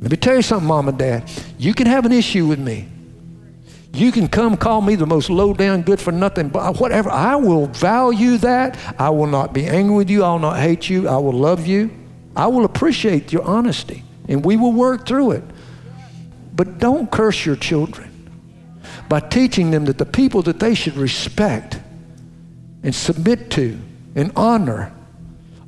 [0.00, 1.30] Let me tell you something, Mom and Dad.
[1.58, 2.88] You can have an issue with me.
[3.92, 7.10] You can come call me the most low down, good for nothing, but whatever.
[7.10, 8.76] I will value that.
[9.00, 10.22] I will not be angry with you.
[10.22, 11.08] I will not hate you.
[11.08, 11.90] I will love you.
[12.36, 15.44] I will appreciate your honesty and we will work through it.
[16.54, 18.12] But don't curse your children.
[19.08, 21.78] by teaching them that the people that they should respect
[22.82, 23.78] and submit to
[24.14, 24.92] and honor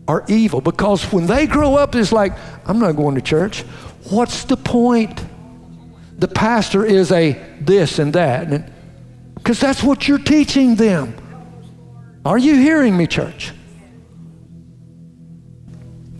[0.06, 0.60] are evil.
[0.60, 2.32] Because when they grow up, it's like,
[2.66, 3.64] I'm not going to church.
[4.10, 5.24] What's the point?
[6.18, 8.70] The pastor is a this and that.
[9.34, 11.14] Because that's what you're teaching them.
[12.24, 13.52] Are you hearing me, church?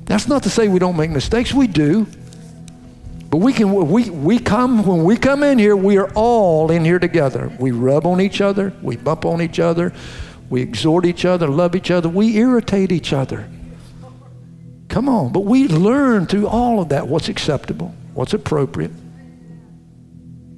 [0.05, 1.53] That's not to say we don't make mistakes.
[1.53, 2.07] We do.
[3.31, 6.85] But we can we, we come when we come in here, we are all in
[6.85, 7.53] here together.
[7.59, 9.93] We rub on each other, we bump on each other,
[10.49, 13.47] we exhort each other, love each other, we irritate each other.
[14.89, 18.91] Come on, but we learn through all of that what's acceptable, what's appropriate,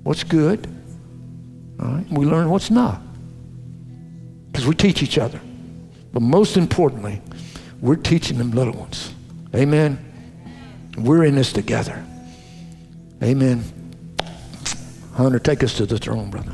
[0.03, 0.67] what's good.
[1.81, 2.07] All right?
[2.11, 3.03] We learn what's not.
[4.47, 5.41] Because we teach each other.
[6.13, 7.21] But most importantly,
[7.81, 9.13] we're teaching them little ones.
[9.55, 9.99] Amen.
[10.97, 12.05] We're in this together.
[13.23, 13.65] Amen.
[15.15, 16.53] Hunter, take us to the throne, brother.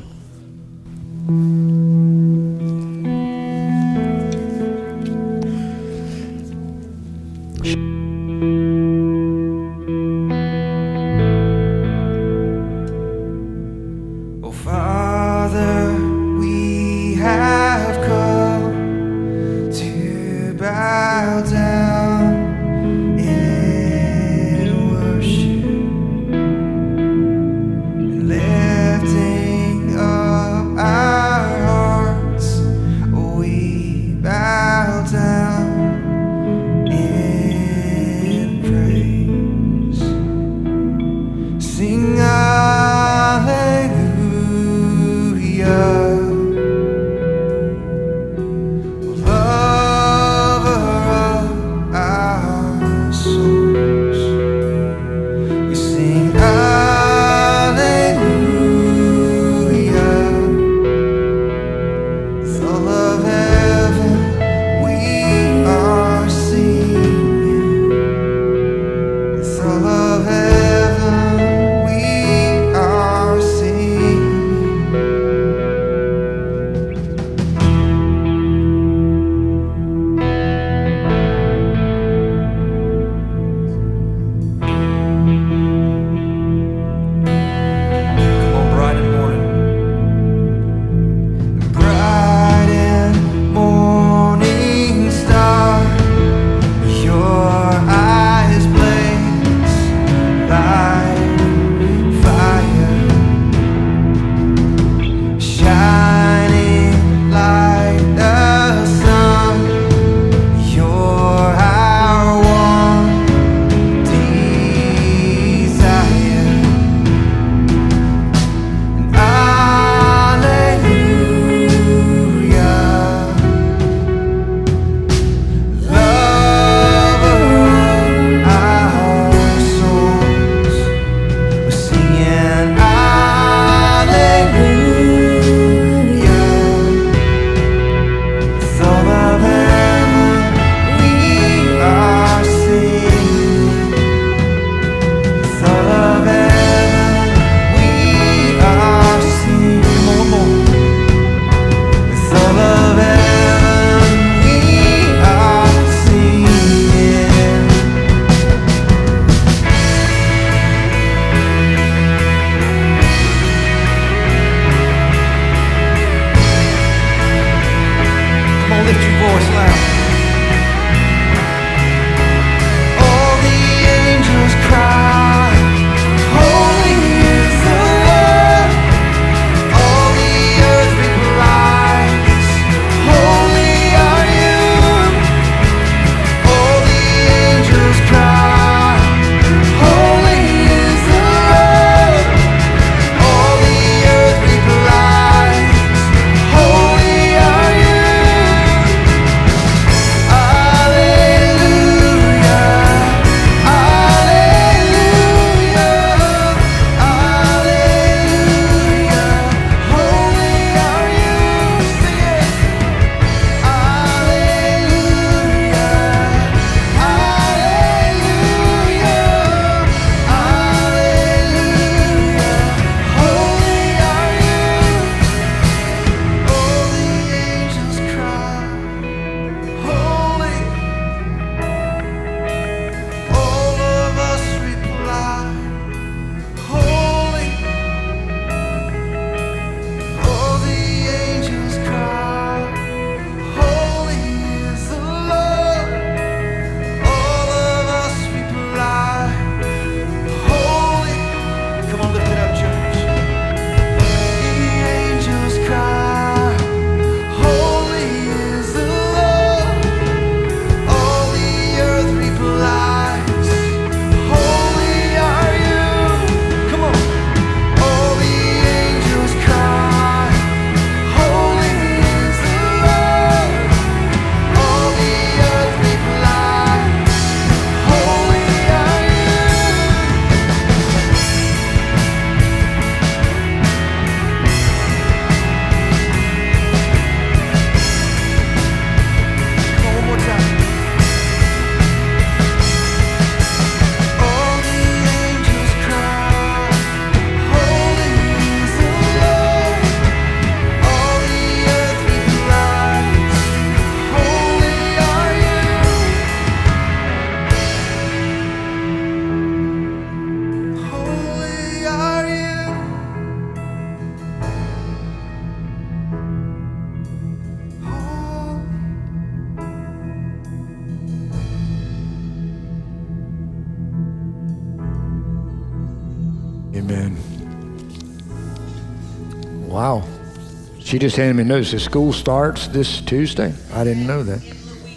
[330.97, 331.73] She just handed me notice.
[331.73, 333.53] The school starts this Tuesday.
[333.75, 334.43] I didn't know that.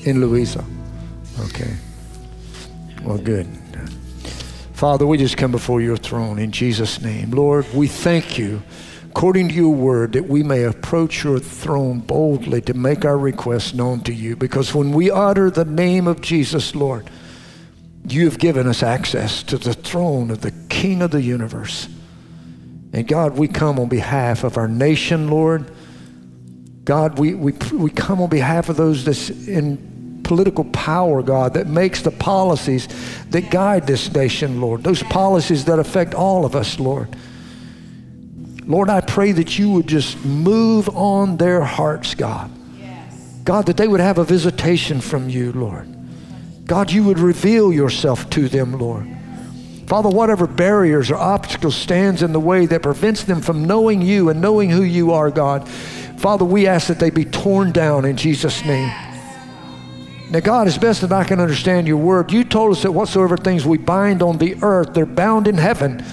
[0.06, 0.64] In Louisa.
[1.42, 1.76] Okay.
[3.04, 3.46] Well, good.
[4.72, 7.32] Father, we just come before your throne in Jesus' name.
[7.32, 8.62] Lord, we thank you,
[9.10, 13.74] according to your word, that we may approach your throne boldly to make our requests
[13.74, 14.38] known to you.
[14.38, 17.10] Because when we utter the name of Jesus, Lord,
[18.08, 21.90] you have given us access to the throne of the King of the universe.
[22.94, 25.70] And God, we come on behalf of our nation, Lord.
[26.90, 31.68] God, we, we, we come on behalf of those that's in political power, God, that
[31.68, 32.88] makes the policies
[33.30, 34.84] that guide this nation, Lord.
[34.84, 37.16] Those policies that affect all of us, Lord.
[38.66, 42.50] Lord, I pray that you would just move on their hearts, God.
[43.44, 45.88] God, that they would have a visitation from you, Lord.
[46.66, 49.08] God, you would reveal yourself to them, Lord.
[49.86, 54.30] Father, whatever barriers or obstacles stands in the way that prevents them from knowing you
[54.30, 55.70] and knowing who you are, God,
[56.20, 58.92] Father, we ask that they be torn down in Jesus' name.
[60.30, 63.36] Now, God, as best as I can understand your word, you told us that whatsoever
[63.38, 66.04] things we bind on the earth, they're bound in heaven.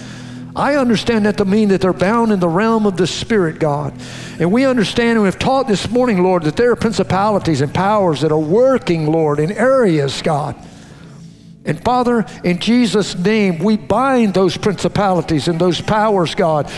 [0.54, 3.92] I understand that to mean that they're bound in the realm of the Spirit, God.
[4.38, 8.22] And we understand and we've taught this morning, Lord, that there are principalities and powers
[8.22, 10.56] that are working, Lord, in areas, God.
[11.66, 16.72] And Father, in Jesus' name, we bind those principalities and those powers, God.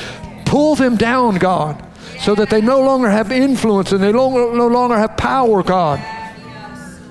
[0.45, 1.85] Pull them down, God,
[2.21, 6.01] so that they no longer have influence and they no longer have power, God.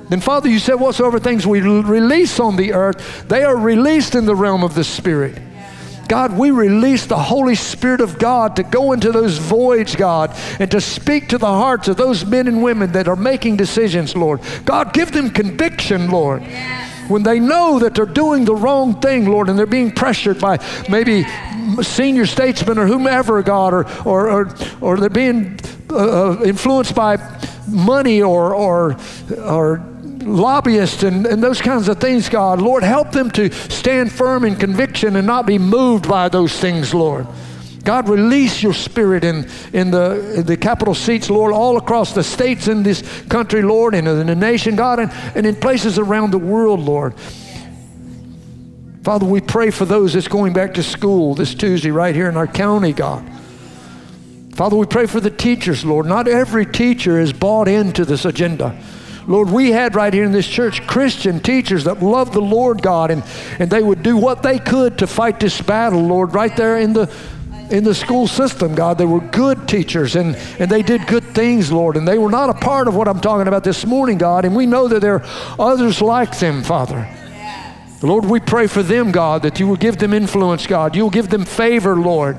[0.10, 4.26] Then, Father, you said whatsoever things we release on the earth, they are released in
[4.26, 5.38] the realm of the Spirit.
[6.08, 10.72] God, we release the Holy Spirit of God to go into those voids, God, and
[10.72, 14.40] to speak to the hearts of those men and women that are making decisions, Lord.
[14.64, 16.44] God, give them conviction, Lord.
[17.10, 20.60] When they know that they're doing the wrong thing, Lord, and they're being pressured by
[20.90, 21.26] maybe
[21.84, 25.60] senior statesmen or whomever, God, or, or, or, or they're being
[25.90, 25.96] uh,
[26.34, 27.18] uh influenced by
[27.68, 28.98] money or, or,
[29.38, 29.84] or
[30.22, 32.62] lobbyists and, and those kinds of things, God.
[32.62, 36.94] Lord, help them to stand firm in conviction and not be moved by those things,
[36.94, 37.28] Lord.
[37.84, 42.24] God, release your spirit in, in, the, in the capital seats, Lord, all across the
[42.24, 46.32] states in this country, Lord, and in the nation, God, and, and in places around
[46.32, 47.14] the world, Lord.
[49.08, 52.36] Father, we pray for those that's going back to school this Tuesday right here in
[52.36, 53.26] our county, God.
[54.54, 56.08] Father, we pray for the teachers, Lord.
[56.08, 58.78] Not every teacher is bought into this agenda.
[59.26, 63.10] Lord, we had right here in this church Christian teachers that loved the Lord God
[63.10, 63.24] and,
[63.60, 66.92] and they would do what they could to fight this battle, Lord, right there in
[66.92, 67.10] the
[67.72, 68.98] in the school system, God.
[68.98, 71.96] They were good teachers and, and they did good things, Lord.
[71.96, 74.44] And they were not a part of what I'm talking about this morning, God.
[74.44, 75.26] And we know that there are
[75.58, 77.08] others like them, Father.
[78.02, 80.96] Lord, we pray for them, God, that you will give them influence, God.
[80.96, 82.38] You will give them favor, Lord.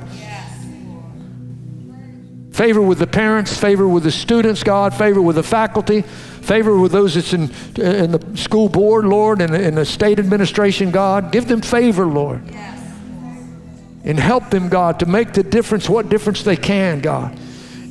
[2.52, 6.93] Favor with the parents, favor with the students, God, favor with the faculty, favor with
[6.93, 11.32] those that's in, uh, in the school board, Lord, and in the state administration, God.
[11.32, 12.43] Give them favor, Lord.
[14.05, 17.36] And help them, God, to make the difference, what difference they can, God,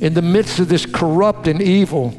[0.00, 2.14] in the midst of this corrupt and evil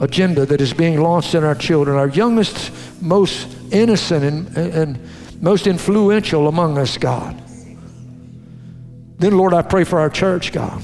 [0.00, 2.70] agenda that is being launched in our children, our youngest,
[3.02, 7.40] most innocent, and, and most influential among us, God.
[9.18, 10.82] Then, Lord, I pray for our church, God.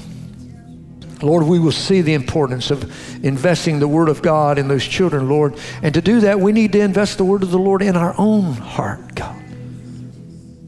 [1.21, 2.83] Lord, we will see the importance of
[3.25, 5.57] investing the Word of God in those children, Lord.
[5.81, 8.13] And to do that, we need to invest the Word of the Lord in our
[8.17, 9.41] own heart, God.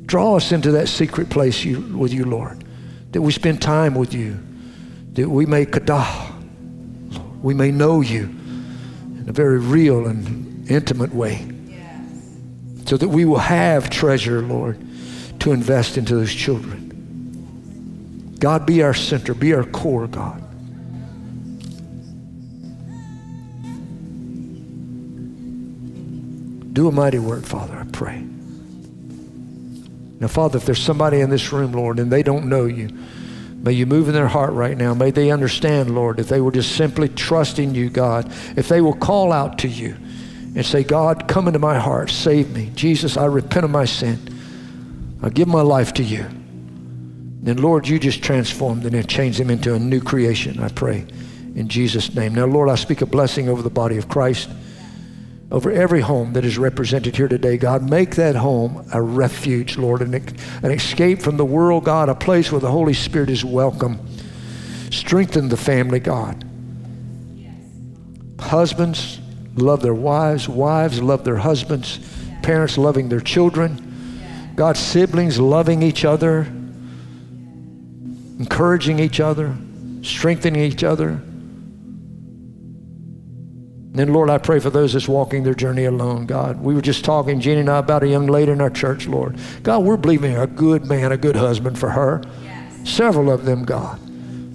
[0.06, 2.64] Draw us into that secret place you, with you, Lord,
[3.12, 4.40] that we spend time with you,
[5.14, 6.34] that we may kadah,
[7.42, 11.46] we may know you in a very real and intimate way,
[12.88, 14.80] so that we will have treasure, Lord,
[15.42, 18.36] to invest into those children.
[18.40, 20.42] God, be our center, be our core, God.
[26.74, 28.26] Do a mighty work, Father, I pray.
[30.20, 32.90] Now, Father, if there's somebody in this room, Lord, and they don't know you,
[33.58, 34.94] may you move in their heart right now.
[34.94, 38.80] May they understand, Lord, if they will just simply trust in you, God, if they
[38.80, 39.98] will call out to you
[40.58, 42.72] and say, God, come into my heart, save me.
[42.76, 44.20] Jesus, I repent of my sin.
[45.24, 46.26] I give my life to you
[47.48, 51.06] then Lord, you just transform them and change them into a new creation, I pray,
[51.56, 52.36] in Jesus' name.
[52.36, 54.50] Now, Lord, I speak a blessing over the body of Christ,
[55.50, 57.56] over every home that is represented here today.
[57.56, 62.16] God, make that home a refuge, Lord, an, an escape from the world, God, a
[62.16, 64.06] place where the Holy Spirit is welcome.
[64.92, 66.44] Strengthen the family, God.
[68.42, 69.22] Husbands
[69.58, 72.00] love their wives, wives love their husbands,
[72.42, 73.84] parents loving their children.
[74.56, 76.48] God, siblings loving each other,
[78.40, 79.56] encouraging each other,
[80.02, 81.22] strengthening each other.
[83.90, 86.62] And then, Lord, I pray for those that's walking their journey alone, God.
[86.62, 89.40] We were just talking, Jeannie and I, about a young lady in our church, Lord.
[89.64, 92.22] God, we're believing a good man, a good husband for her.
[92.44, 92.90] Yes.
[92.90, 94.00] Several of them, God.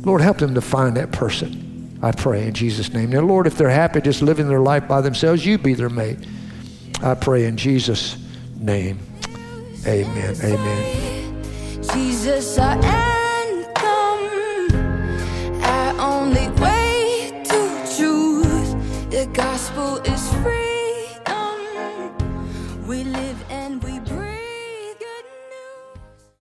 [0.05, 1.72] Lord, help them to find that person.
[2.03, 3.11] I pray in Jesus' name.
[3.11, 6.19] Now, Lord, if they're happy just living their life by themselves, you be their mate.
[7.03, 8.17] I pray in Jesus'
[8.59, 8.99] name.
[9.87, 10.37] Amen.
[10.43, 11.43] Amen.
[11.83, 12.59] Jesus,
[16.03, 17.63] only way to.
[19.11, 21.59] The gospel is freedom.
[22.87, 23.32] We live.